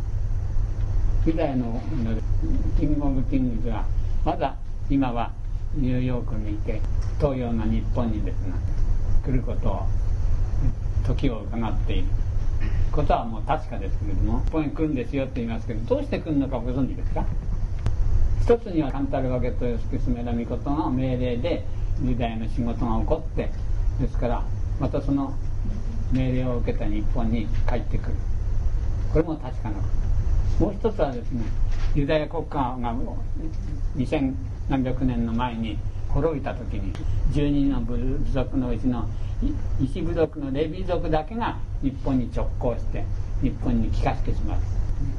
[1.25, 1.81] ユダヤの
[2.79, 3.83] キング・オブ・キングズは
[4.23, 4.55] まだ
[4.89, 5.31] 今は
[5.73, 6.79] ニューヨークにいて
[7.17, 8.53] 東洋の日本にですね
[9.25, 9.85] 来ることを
[11.09, 12.07] 時を伺っている。
[12.91, 17.23] ことはもう確かですけれども日本に来るんですよって言いますけどどうして来るのかご存知ですか？
[18.41, 21.63] 一つにはカンタルワケとスキスメラミコトの命令で
[22.03, 23.49] ユダヤの仕事が起こって
[24.01, 24.43] ですから
[24.79, 25.33] またその
[26.11, 28.15] 命令を受けた日本に帰ってくる。
[29.13, 29.83] これも確かなこ
[30.57, 30.65] と。
[30.65, 31.43] もう一つはですね
[31.95, 32.95] ユダヤ国家が
[33.95, 34.33] 2000
[34.67, 35.77] 何百年の前に
[36.09, 36.91] 滅びた時に
[37.33, 39.07] 12の部族のうちの
[39.79, 43.05] 一部族のレビ族だけが日本に直行して
[43.41, 44.59] 日本に帰化してしまう。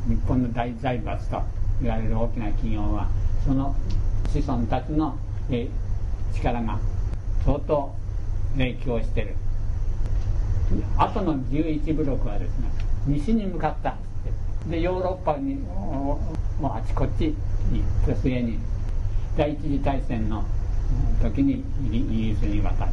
[0.09, 1.41] 日本の大財閥と
[1.81, 3.09] 言われる大きな企業は
[3.47, 3.75] その
[4.31, 5.17] 子孫たちの
[6.35, 6.79] 力が
[7.45, 7.95] 相当
[8.57, 9.35] 影響してる。
[10.97, 12.69] 後の11部族はですね
[13.07, 13.97] 西に向かった
[14.69, 16.21] でヨーロッパにも
[16.63, 17.35] うあちこち
[17.73, 17.83] に
[18.21, 18.59] 末に
[19.37, 20.45] 第一次大戦の
[21.23, 22.93] 時にイギリスに渡り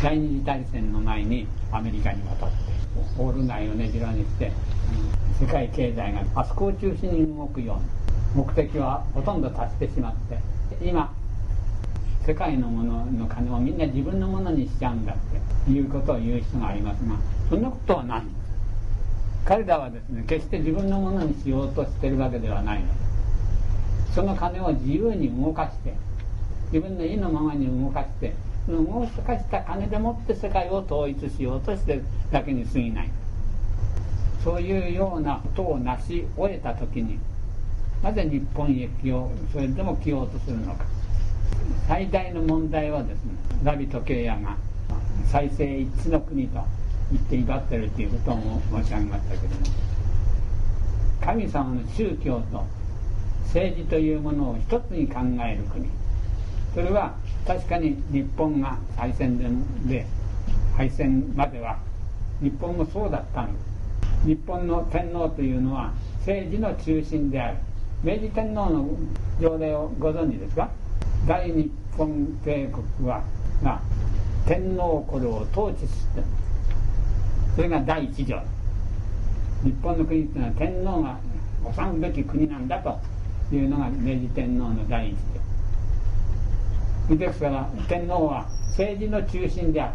[0.00, 2.54] 第二次大戦の前にアメリカに渡って
[3.18, 4.52] オール街をねじろにして
[5.40, 7.80] 世界経済があそこを中心に動くよ
[8.34, 10.38] うな目的はほとんど達してしまって
[10.86, 11.12] 今
[12.24, 15.16] 世界のものの金をみんな自分のものにしちゃうんだっ
[15.64, 17.16] ていうことを言う人がありますが
[17.50, 18.22] そんなことはない。
[19.44, 22.86] 彼らはですね決して自分のものにしようとしてるわけではないの。
[22.86, 22.92] で
[24.14, 25.94] その金を自由に動かして
[26.72, 28.34] 自分の意のままに動かして
[28.68, 33.10] その動かした金でもって世界を統一しようとしてるだけに過ぎない。
[34.44, 37.18] そういうようなことを成し終えた時に
[38.02, 40.84] なぜ日本へ来ようそれでも来ようとするのか。
[41.88, 43.32] 最大の問題はですね
[43.64, 44.54] ラビトケイヤが
[45.32, 46.60] 再生一致の国と
[47.10, 49.66] 言って威張ってるということを申し上げましたけども
[51.24, 52.66] 神様の宗教と
[53.44, 55.88] 政治というものを一つに考える国。
[56.78, 57.12] それは
[57.44, 59.36] 確かに日本が敗戦
[59.88, 60.06] で
[60.76, 61.76] 敗戦までは
[62.40, 63.64] 日本もそうだったんです
[64.24, 67.58] 日本の天皇というのは政治の中心である。
[68.04, 68.88] 明治天皇の
[69.40, 70.70] 条例をご存知ですか？
[71.26, 73.24] 大日本帝国は
[73.64, 73.80] が
[74.46, 76.22] 天皇これを統治して
[77.56, 78.38] それが第一条。
[79.64, 81.18] 日本の国というのは天皇が
[81.74, 83.00] 治むべき国なんだと
[83.52, 85.40] いうのが明治天皇の第一条。
[87.08, 89.88] でですから天皇は政治の中心であ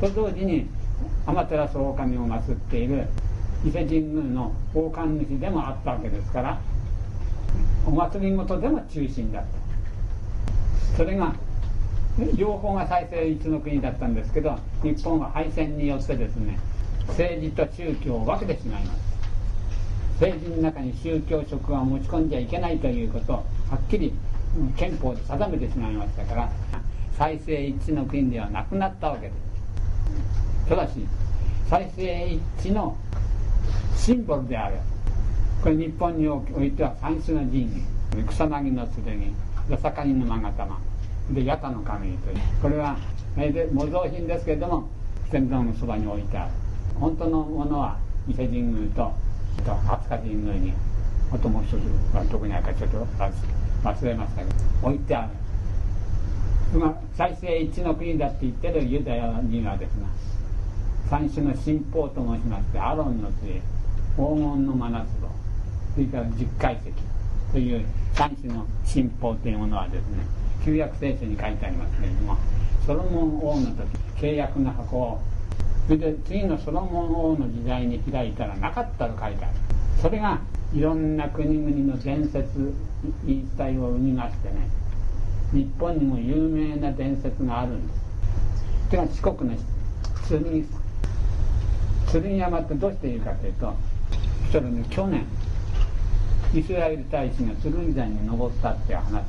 [0.00, 0.68] ると同時に
[1.26, 3.06] 天照大神を祀っている
[3.64, 6.60] 伊勢神宮の王冠主でもあったわけですから
[7.86, 9.62] お祭りごとでも中心だった。
[10.96, 11.34] それが
[12.36, 16.58] 両方が再生一の国だったんですけど日本は敗戦によってですね
[17.08, 19.00] 政治と宗教を分けてしまいます
[20.20, 23.42] 政治の中に宗教色は持ち込んじゃいけないということをは
[23.76, 24.12] っきり
[24.76, 26.52] 憲法で定めてしまいましたから
[27.16, 30.68] 再生一致の国ではなくなったわけです。
[30.68, 31.06] ただし
[31.68, 32.96] 再生一致の
[33.96, 34.76] シンボルである
[35.62, 37.68] これ日本においては三種の神器。
[38.28, 39.34] 草薙の剣
[39.70, 40.78] 八坂にの勾玉。
[41.30, 42.96] で八田の神というこれは
[43.72, 44.88] 模造品ですけれども
[45.30, 46.52] 天皇のそばに置いてある。
[47.00, 47.96] 本当のものは
[48.28, 49.12] 伊勢神宮と
[49.64, 50.72] と飛鳥神宮に
[51.32, 53.06] あともう一つはどこにあるかちょっと
[53.84, 55.28] 忘れましたけど置いてある
[56.74, 60.06] 今再生一の国だって言ってるユダヤにはですね
[61.10, 63.60] 三種の神宝と申しましてアロンの杖
[64.16, 65.28] 黄金の真夏度
[65.94, 66.92] それから十階石
[67.52, 70.24] という三種の信奉というものはですね
[70.64, 72.36] 旧約聖書に書いてありますけれども
[72.86, 73.82] ソロモン王の時
[74.16, 75.20] 契約の箱を
[75.86, 79.54] それで次のソロモン王の時代に開いたらなかったと書いてある。
[80.02, 80.40] それが
[80.74, 82.74] いろんな国々の伝説
[83.24, 84.68] 言い伝えを生みましてね
[85.52, 88.00] 日本にも有名な伝説があるんです。
[88.90, 89.56] それが四国の
[90.28, 90.66] 剣
[92.22, 93.74] 剣山ってどうして言うかというと
[94.50, 95.24] それね去年
[96.52, 99.22] イスラエル大使が剣山に登ったっていう話が。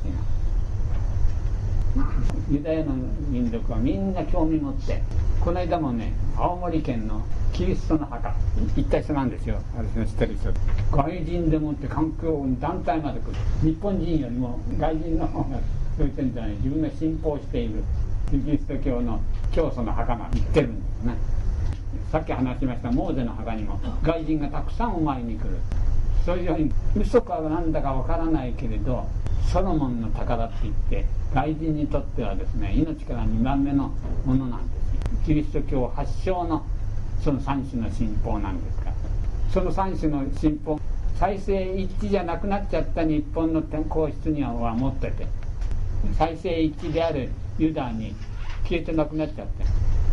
[2.50, 2.94] ユダヤの
[3.28, 5.00] 民族はみんな興味持って
[5.40, 8.34] この間もね青森県のキリストの墓
[8.76, 9.62] 行った人なんですよ。
[9.76, 10.52] 私の知ってる人。
[10.90, 13.32] 外人でもって環境団体まで来る。
[13.62, 15.60] 日本人よりも外人の方が
[15.96, 17.84] そういう人に自分が信仰している。
[18.30, 19.20] キリスト教の
[19.52, 21.14] 教祖の墓が行ってるんですね。
[22.10, 25.50] さっき話しましたモーゼの墓にも外人がたくさんお参りに来る。
[26.26, 29.06] そういうように嘘かなんだかわからないけれど
[29.52, 33.92] ソロモンの宝って言って外人にとってはですね命から2番目の
[34.24, 34.74] ものなんで
[35.20, 35.26] す。
[35.26, 36.64] キリスト教発祥の
[37.22, 38.92] その三種の信仰なんですか？
[39.52, 40.80] その三種の信仰
[41.18, 45.26] 再生一致じゃなくなっちゃった日本の皇室には持ってて
[46.18, 48.14] 再生一致であるユダに
[48.64, 49.64] 消えてなくなっちゃって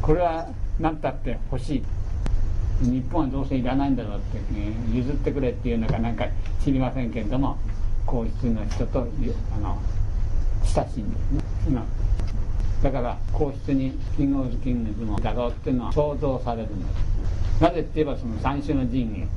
[0.01, 0.47] これは
[0.79, 1.83] 何たって欲しい？
[2.83, 4.39] 日本はどうせいらないんだろうって、
[4.91, 6.25] 譲ってくれっていうのかなんか
[6.63, 7.57] 知りませんけれども
[8.07, 9.77] 皇室の人とあの
[10.63, 11.31] 親しいんです
[11.69, 11.81] ね。
[12.81, 16.85] だから皇室にキングオブキングズもだろうっていうのは想像されるんで
[17.59, 17.61] す。
[17.61, 19.27] なぜって言えばその三種の神器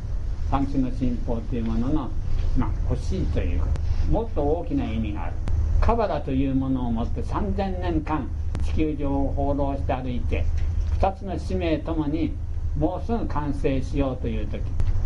[0.50, 2.10] 三種の信仰というものの、
[2.56, 3.62] まあ、欲しいという
[4.10, 5.32] もっと大きな意味がある。
[5.80, 8.26] カバラというものを持って3000年間
[8.62, 10.46] 地球上を放浪して歩いて
[10.98, 12.32] 2つの使命ともに
[12.78, 14.62] もうすぐ完成しようという時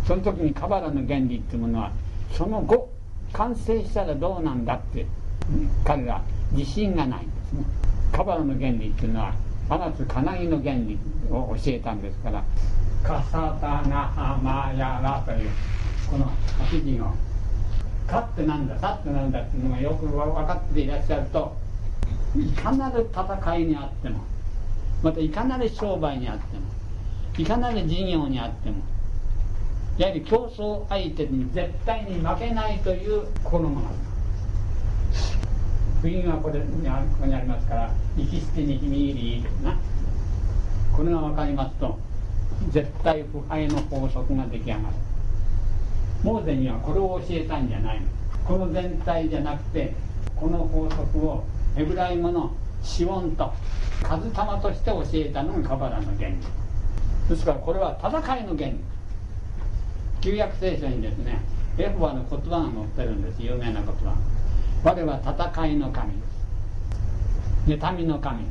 [0.07, 1.91] その時にカバラの原理っていうものは
[2.31, 2.89] その後
[3.33, 5.05] 完成したらどうなんだって
[5.83, 6.21] 彼ら
[6.53, 7.63] 自信がないんですね。
[8.11, 9.33] カバラの原理っていうのは
[9.69, 10.97] 放つ金木の原理
[11.29, 12.43] を教えたんですから
[13.03, 15.49] 「カサタナハマヤラ」という
[16.09, 16.29] この
[16.71, 17.05] 書き字を
[18.07, 21.55] 「か」ってなんだ「さ」ってなんだっていうのがよく分かっていらっしゃると
[22.35, 24.19] いかなる戦いにあっても
[25.03, 26.63] またいかなる商売にあっても
[27.37, 28.77] いかなる事業にあっても
[29.97, 34.08] やはり競争相手に絶対に負けないという心がある
[36.01, 36.65] 部員はこれこ
[37.19, 39.77] こにありますから「生き捨てにひみ入り」ですな
[40.95, 41.97] これが分かりますと
[42.69, 44.85] 絶対腐敗の法則が出来上がる。
[46.23, 48.05] モーゼにはこれを教えたんじゃないの。
[48.45, 49.93] この全体じゃなくて
[50.35, 51.43] この法則を
[51.75, 52.51] ヘブライ語の
[52.83, 53.53] シオンと
[54.03, 56.35] 数玉として教えたのがカバラの原理。
[57.29, 58.79] ですからこれは戦いの原理。
[60.21, 61.39] 旧約聖書にですね
[61.77, 63.41] エホバの言葉が載ってるんです。
[63.41, 64.15] 有名な言葉。
[64.81, 66.13] 我は戦いの神。
[67.67, 68.45] 妬みの神。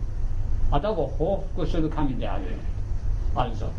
[0.71, 2.45] あたを報復する神である。
[3.35, 3.71] あるぞ。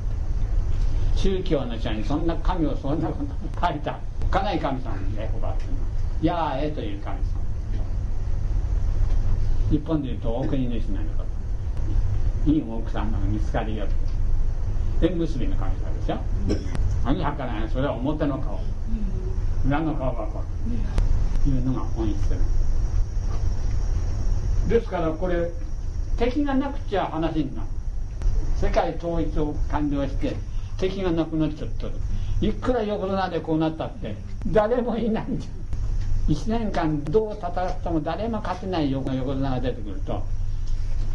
[1.16, 4.00] 宗教の人にそんな神をそんなこと書いた。
[4.32, 5.78] かない神様エホバっていうの。
[5.82, 5.86] は
[6.24, 7.24] ヤーエという神様。
[9.70, 11.24] 日本でいうと大国主なのこ
[12.46, 15.08] といい奥さんが見つかりよって。
[15.08, 16.18] 縁結びの神様でしょ
[17.06, 18.60] 何はからないそれは表の顔。
[19.68, 21.19] 裏の顔がこう
[21.50, 22.16] いうのが本質
[24.70, 25.50] ですからこれ
[26.18, 27.68] 敵がなくちゃ話になる。
[28.62, 30.36] 世界統一を完了して
[30.78, 31.88] 敵がなくなっちゃった
[32.46, 34.16] いくら横綱でこうなったって。
[34.48, 36.36] 誰もいないじゃん。
[36.36, 40.24] 1年間どう戦っても誰も勝てない横横綱が出てくると。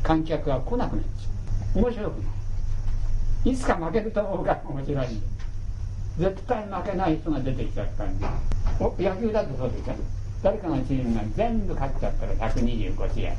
[0.03, 1.83] 観客が来なくなっちゃう。
[1.83, 2.29] 面白くな
[3.44, 5.27] いいつか負けると思うから面白いんで
[6.18, 8.27] 絶対負けない人が出てきちゃったんで
[8.99, 9.94] 野球だとそうでしょ。
[10.45, 13.33] 誰かのチームが全部勝っちゃったら125試合。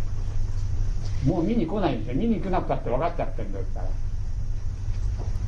[1.28, 3.86] もう見に来ないですよ見に来なくたって分かっちゃってるんですから。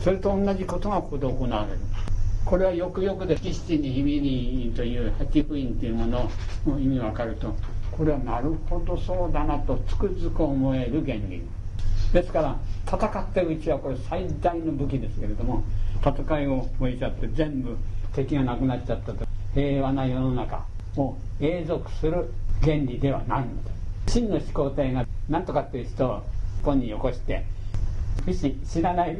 [0.02, 1.80] それと同じことがここで行われる。
[2.46, 6.30] これはよくよくで「七にひみり」という八福音というもの
[6.68, 7.56] の意味分かると。
[7.92, 11.42] これはなるほどそうだなとつくづく思える原理。
[12.14, 12.56] ですから
[12.86, 15.64] 戦ってるうちはこれ最大の武器ですけれども
[16.06, 17.76] 戦いを終えちゃって全部
[18.14, 19.26] 敵がなくなっちゃったと。
[19.56, 20.77] 平和な世の中。
[20.98, 22.30] を永続する
[22.62, 23.72] 原理ではないのだ。
[24.08, 26.24] 真の始皇帝が何とかっていう人をこ
[26.64, 27.46] こによこして
[28.26, 29.18] 不死知らない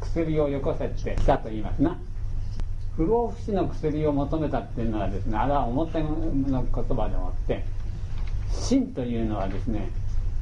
[0.00, 1.98] 薬をよこせって来たと言いますな。
[2.96, 7.64] 不老不死の薬を求めたっていうのはですねあれは表の言葉でもあって
[8.50, 9.90] 真というのはですね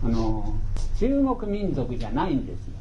[0.05, 0.55] あの
[0.99, 2.75] 中国民族じゃないんですよ。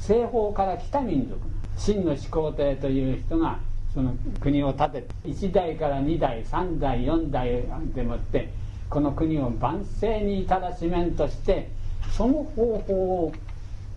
[0.00, 1.40] 西方から来た民族。
[1.76, 3.58] 真の始皇帝という人が
[3.94, 7.64] その国を建てて1代から2代3代4代
[7.94, 8.52] でもって
[8.90, 11.70] この国を万世に至らしめんとして
[12.12, 12.94] その方法
[13.26, 13.32] を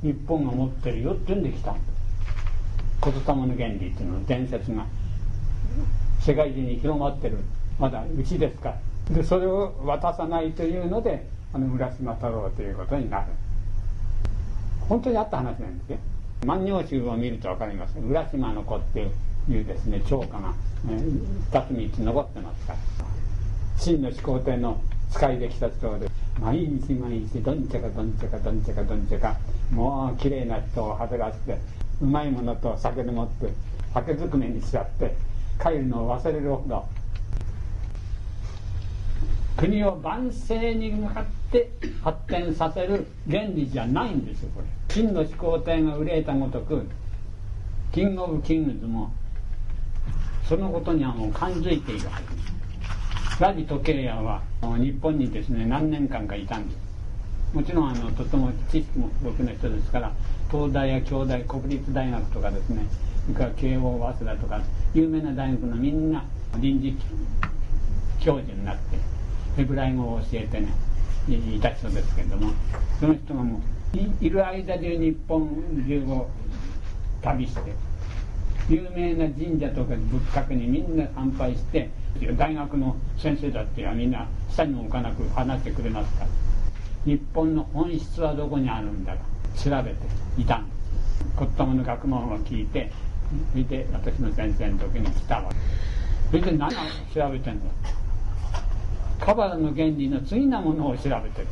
[0.02, 1.76] 日本が持ってるよって言うんできた
[3.04, 4.86] 言霊の原理っていうの伝説が。
[6.22, 7.38] 世界中に広まってる。
[7.80, 8.76] まだうちですか
[9.10, 9.16] ら。
[9.16, 13.26] でそれを渡さないというのであの浦島太郎ということになる。
[14.88, 15.98] 本当にあった話なんですよ
[16.46, 17.98] 万葉集を見ると分かります。
[18.00, 19.12] 浦島の子っていう
[19.50, 20.54] いうですね超歌が、
[20.90, 20.94] え
[21.52, 22.80] 2つ3つ残ってますから。
[23.78, 24.80] 真の始皇帝の
[25.12, 26.08] 使いできたそうで
[26.40, 29.36] 毎日毎日どんちゃかどんちゃかどんちゃかどんちゃか
[29.72, 31.60] もう綺麗な人をはぜらせて
[32.00, 33.52] うまいものと酒でもって
[33.94, 35.16] 酒ずくめにしちゃって
[35.62, 36.86] 帰るのを忘れるほど
[39.58, 41.72] 国を万世に向かって
[42.04, 44.68] 発展させる原理じゃないんですよこれ。
[44.90, 46.88] 真の始皇帝が憂えたごとく
[47.92, 49.12] キング・オブ・キングズも
[50.52, 52.42] そのことにはもう感づいているはずで
[53.38, 53.42] す。
[53.42, 57.56] ラジ時計屋は日本にですね何年間かいたんです。
[57.56, 60.12] もちろんあのとても知識も豊富な人ですから
[60.52, 62.84] 東大や京大国立大学とかですね
[63.28, 64.62] それから慶応早稲田とか
[64.94, 66.26] 有名な大学のみんな
[66.58, 66.98] 臨時
[68.20, 68.98] 教授になって
[69.56, 70.74] ヘブライ語を教えてね
[71.30, 72.52] いた人ですけれども
[73.00, 73.62] その人がも
[73.94, 75.48] ういる間中日本
[75.88, 76.30] 中を
[77.22, 77.74] 旅して
[78.72, 81.90] 有名な神社とか仏閣にみんな参拝して
[82.38, 86.28] 大学の先生だってみんな下にも置かなく話してくれますから
[87.06, 89.20] 日本の本質はどこにあるんだか
[89.62, 89.98] 調べて
[90.38, 90.82] いたんです。
[91.38, 92.92] 言霊の学問を聞いて
[93.52, 95.52] それで私の先生の時に来たわ
[96.30, 96.78] それで何を
[97.14, 97.66] 調べてんだ？
[99.20, 101.48] カバラの原理の次なものを調べてる。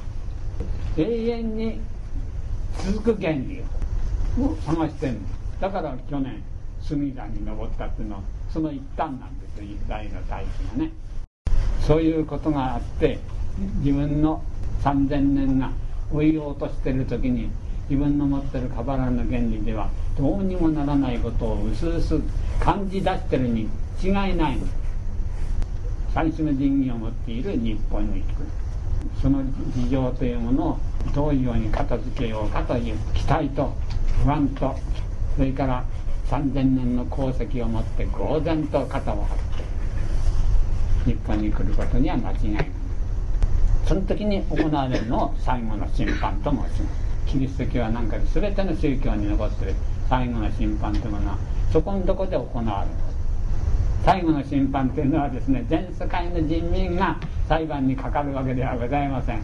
[0.97, 1.81] 永遠に
[2.85, 3.61] 続く原理
[4.41, 5.17] を探してる
[5.59, 6.41] だから去年
[6.89, 8.21] 隅田に登ったっていうのは
[8.51, 10.91] その一端なんですよ大の大気がね。
[11.85, 13.19] そういうことがあって
[13.83, 14.43] 自分の
[14.81, 15.69] 3000年が
[16.11, 17.51] 追いようとしてる時に
[17.89, 22.19] 自分の持ってるカバラの原理ではどうにもならないことをうすうす
[22.59, 23.69] 感じ出してるに
[24.01, 24.65] 違いないの。
[26.11, 28.33] 最初の人義を持っている日本に来る
[29.21, 29.43] その
[29.75, 30.79] 事情というものを
[31.13, 33.71] どういうように片付けようかという期待と
[34.23, 34.75] 不安と
[35.37, 35.85] それから
[36.29, 39.37] 3000年の功績を持って呆然と肩を張っ
[41.05, 42.71] て日本に来ることには間違いない。
[43.87, 46.83] その時に行われるのを最後の審判と申します。
[47.25, 49.73] キリスト教は何か全ての宗教に残ってる。
[50.07, 51.37] 最後の審判というものは
[51.71, 52.91] そこのとこで行われる。
[54.05, 59.41] 最後の審判というのはですね全世界の人民が裁判にかかるわけではございません。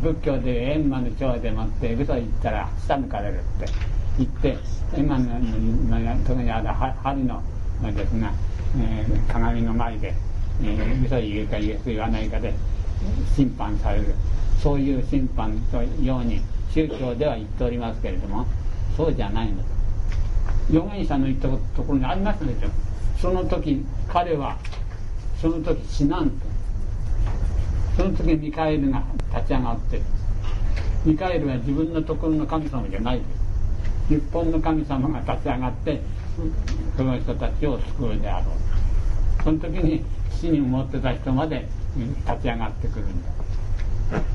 [0.00, 4.01] 仏教で閻魔の長でもって嘘を言ったら下抜かれるって。
[4.18, 4.58] 言って
[4.96, 5.40] 今の
[6.26, 7.42] 特にある針の
[7.82, 8.32] ですが、
[8.78, 10.14] えー、鏡の前で、
[10.62, 12.54] えー、嘘言うか言わないかで
[13.34, 14.14] 審判される。
[14.62, 16.40] そういう審判とように
[16.72, 18.46] 宗教では言っておりますけれども
[18.96, 19.64] そうじゃないの。
[20.70, 22.68] 預言者の言ったところにありますでしょ。
[23.20, 24.56] その時彼は
[25.40, 26.46] その時死なんと。
[27.96, 29.02] その時ミカエルが
[29.34, 30.00] 立ち上がって
[31.04, 33.41] ミカエルは自分のところの神様じゃないです。
[34.12, 36.02] 日本の神様が立ち上がって
[36.98, 39.42] その人たちを救うであろう。
[39.42, 43.28] その時に死に持ってた人まで立ち上がってくるんだ。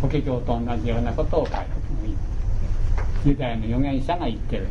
[0.02, 2.18] 法華経と同じようなことを書いてもいい
[3.28, 4.68] ユダヤの預言者が言ってる。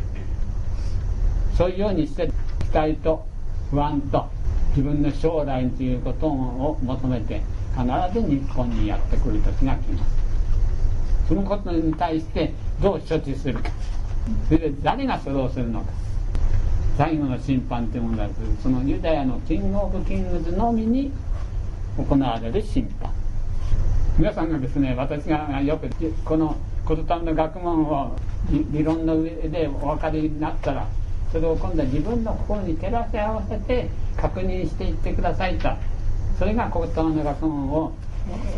[1.57, 2.29] そういうようにして
[2.59, 3.25] 期待と
[3.71, 4.25] 不安と
[4.71, 7.41] 自分の将来ということを求めて
[7.77, 10.11] 必ず日本にやってくる時が来ます。
[11.29, 13.69] そのことに対してどう処置するか。
[14.47, 15.87] それで誰がそれをするのか。
[16.97, 18.29] 最後の審判というものは
[18.63, 21.11] そのユダヤのキング・オブ・キングズのみに
[21.95, 23.11] 行われる審判。
[24.17, 25.87] 皆さんがですね私がよく
[26.25, 26.55] この
[26.87, 28.15] 言霊の学問を
[28.71, 30.87] 理論の上でお分かりになったら
[31.31, 35.69] それを今度は自分の心に照らし合わせて確認していってくださいと。
[36.39, 37.93] それが言霊の学問を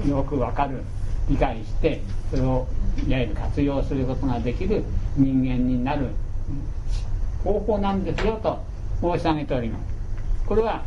[0.07, 0.81] よく分かる
[1.29, 2.67] 理解してそれを
[3.05, 4.83] いわゆる活用することができる
[5.19, 6.07] 人間になる
[7.43, 8.59] 方法なんですよと
[9.01, 9.83] 申し上げております。
[10.47, 10.83] これは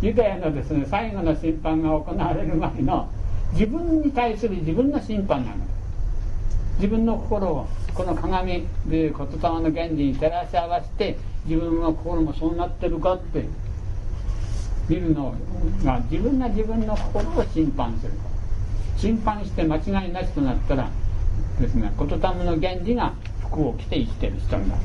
[0.00, 3.08] ユダヤのですね最後の審判が行われる前の
[3.52, 5.58] 自分に対する自分の審判なの。
[6.76, 11.16] 自分の心をこの鏡で言霊の原理に照らし合わせて
[11.46, 13.44] 自分の心もそうなってるかって
[14.88, 15.34] 見るの
[15.84, 18.12] が自分が自分の心を審判する。
[18.96, 20.90] 審判して間違いなしとなったら
[21.60, 23.12] ですね言霊の原理が
[23.54, 24.80] 服を着て生きてる人になる。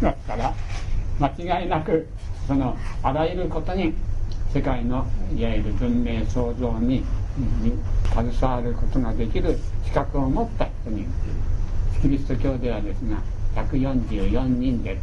[0.00, 0.54] だから
[1.20, 2.08] 間違いなく
[2.46, 3.94] そのあらゆることに
[4.52, 7.04] 世界のいわゆる文明創造に
[8.14, 11.06] 携わることができる資格を持った人に
[12.00, 13.20] キリスト教ではですが
[13.62, 15.00] 144人でと。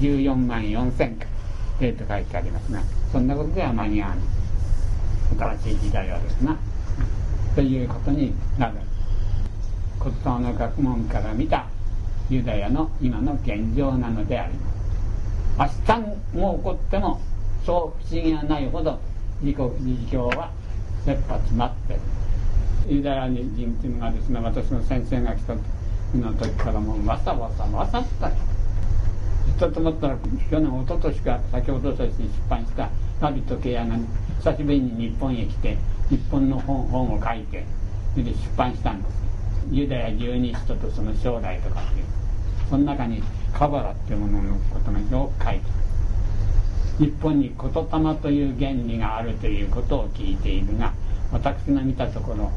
[0.00, 1.26] 14万4千か。
[1.80, 2.80] でと書いてありますが
[3.10, 5.56] そんなことでは間に合わない。
[5.58, 6.56] 新しい時代はですが
[7.54, 8.74] ということになる。
[10.02, 11.66] 骨董の学問から見た
[12.28, 14.54] ユダヤの今の現状なのであり
[15.56, 16.00] ます明日
[16.36, 17.20] も起こっても
[17.64, 18.98] そう不思議がないほど
[19.42, 20.50] 自己自教は
[21.04, 22.00] 切羽詰まってる
[22.88, 25.62] ユダヤ人っていうのがですね私の先生が来た時
[26.18, 30.16] の時からもうわさわさわさったちょっと思ったら
[30.50, 32.90] 去年一昨年か先ほどとして出版した
[33.20, 33.94] 「ナビとケア」が
[34.40, 35.76] 久しぶりに日本へ来て
[36.10, 37.64] 日本の本本を書いて
[38.14, 39.31] それで出版したんです。
[39.70, 42.06] ユダヤ十二使徒とその将来とかっていう
[42.68, 45.60] その中にカバラっていうもののことがよく書いて
[46.98, 50.92] 日本に言霊という原理があるということを聞いているが
[51.32, 52.50] 私が見たところ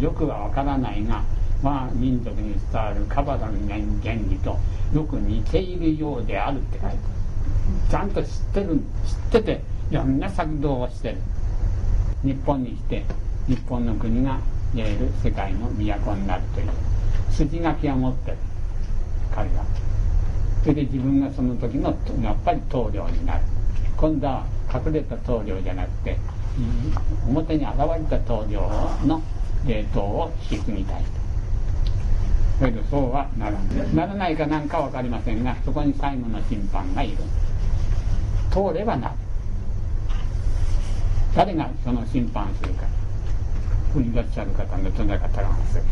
[0.00, 1.22] よくはわからないが
[1.62, 3.78] まあ民族に伝わるカバラの原
[4.14, 4.58] 理と
[4.94, 6.96] よく似ているようであるって書いて
[7.90, 8.82] ちゃんと知ってる知っ
[9.32, 11.16] てていろんな策動をしてる。
[12.24, 13.04] 日本にして
[13.46, 14.40] 日本の国が
[14.74, 16.68] いわゆる世界の都になるという
[17.30, 18.36] 筋書きを持ってる
[19.34, 19.64] 彼は
[20.62, 23.42] それで自分がその時のやっぱり棟梁になる
[23.96, 26.18] 今度は隠れた棟梁じゃなくて
[27.28, 28.60] 表に現れた棟梁
[29.06, 29.22] の
[29.66, 31.02] 霊統を引き継ぎたい。
[31.02, 31.10] と
[32.58, 37.18] それでそうはならないならないかなんか分かりませんがそこに最後の審判がいる。
[38.50, 39.14] 通ればなる
[41.34, 42.86] 誰がその審判するか。
[43.96, 45.82] ここにいらっしゃる方のどなたがする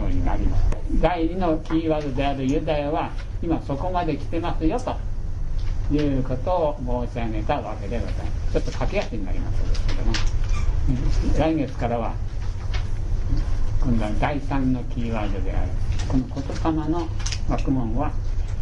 [0.00, 0.62] ようになります
[0.98, 3.10] 第二のキーワードであるユダヤは
[3.42, 7.60] 今そこまで来てますよということを申し上げた。
[7.60, 9.62] わけでございますちょっと駆け足になります。
[9.88, 10.12] けども
[11.38, 12.14] 来月からは
[13.82, 15.70] 今度は第三のキーワードである。
[16.08, 17.06] この言霊の
[17.50, 18.10] 学問は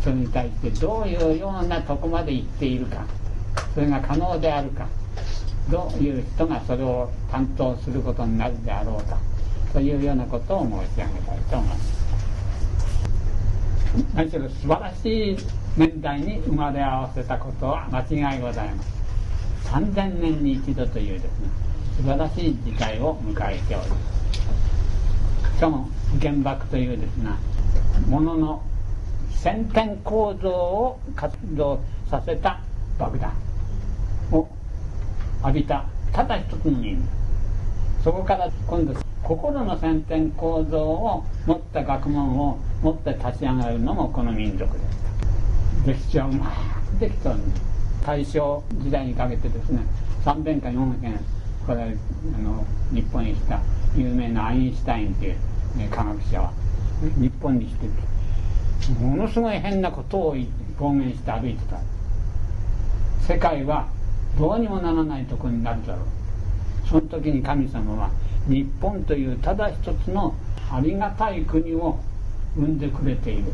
[0.03, 3.07] それに対してどういうようなとこまで行っているか。
[3.75, 4.89] それが可能であるか。
[5.71, 9.19] どういう人がそれを担当することになるであろうか
[9.73, 12.05] というようなことを申し上げたいと思います。
[14.15, 15.37] 何しろ素晴らしい
[15.77, 18.95] 年代に生まれ合わせたことは間違いございます。
[19.67, 21.29] 3000年に一度というですね、
[21.97, 23.97] 素晴らしい時代を迎えておりま
[25.43, 25.57] す。
[25.57, 25.89] しかも
[26.21, 27.31] 原爆というですね、
[28.09, 28.63] ものの
[29.31, 32.61] 先天構造を活動させた
[32.99, 33.33] 爆弾
[35.45, 35.85] 浴びた。
[36.11, 36.97] ただ一つの人
[38.03, 45.99] そこから今度心の先天構造を持った学問を持って立ち上がるのもこの民族です。
[46.05, 46.51] 歴史はうま
[46.97, 47.41] くできておる
[48.07, 49.81] 大正時代にかけてですね
[50.25, 51.21] 3遍か4遍
[51.67, 53.61] これあの日本に来た
[53.97, 55.37] 有名なアインシュタインという、
[55.77, 56.53] ね、科学者は
[57.19, 57.87] 日本に来て
[59.01, 60.37] ものすごい変なことを
[60.79, 61.79] 公言して歩いてた。
[63.27, 63.89] 世界は
[64.39, 66.89] どうにもならないとこになるだろう。
[66.89, 68.11] その時に神様は
[68.47, 70.35] 日本というただ一つの
[70.71, 71.99] ありがたい国を
[72.57, 73.53] 生んでくれている。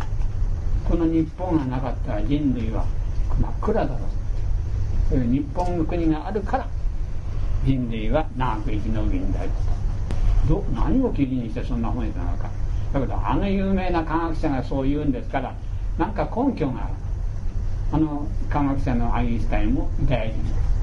[0.89, 2.85] この日本がなかったら人類は
[3.41, 4.21] 真っ暗だろう。
[5.13, 6.69] ういう日本の国があるから
[7.65, 9.51] 人類は長く生き延びるんだよ
[10.49, 12.51] ど何を基準にしてそんな本になのか
[12.93, 15.55] だけどあの有名な科学者がそう言うんですから
[15.99, 16.95] 何か根拠がある。
[17.93, 20.80] あの科学者のアインシュタインも大事です。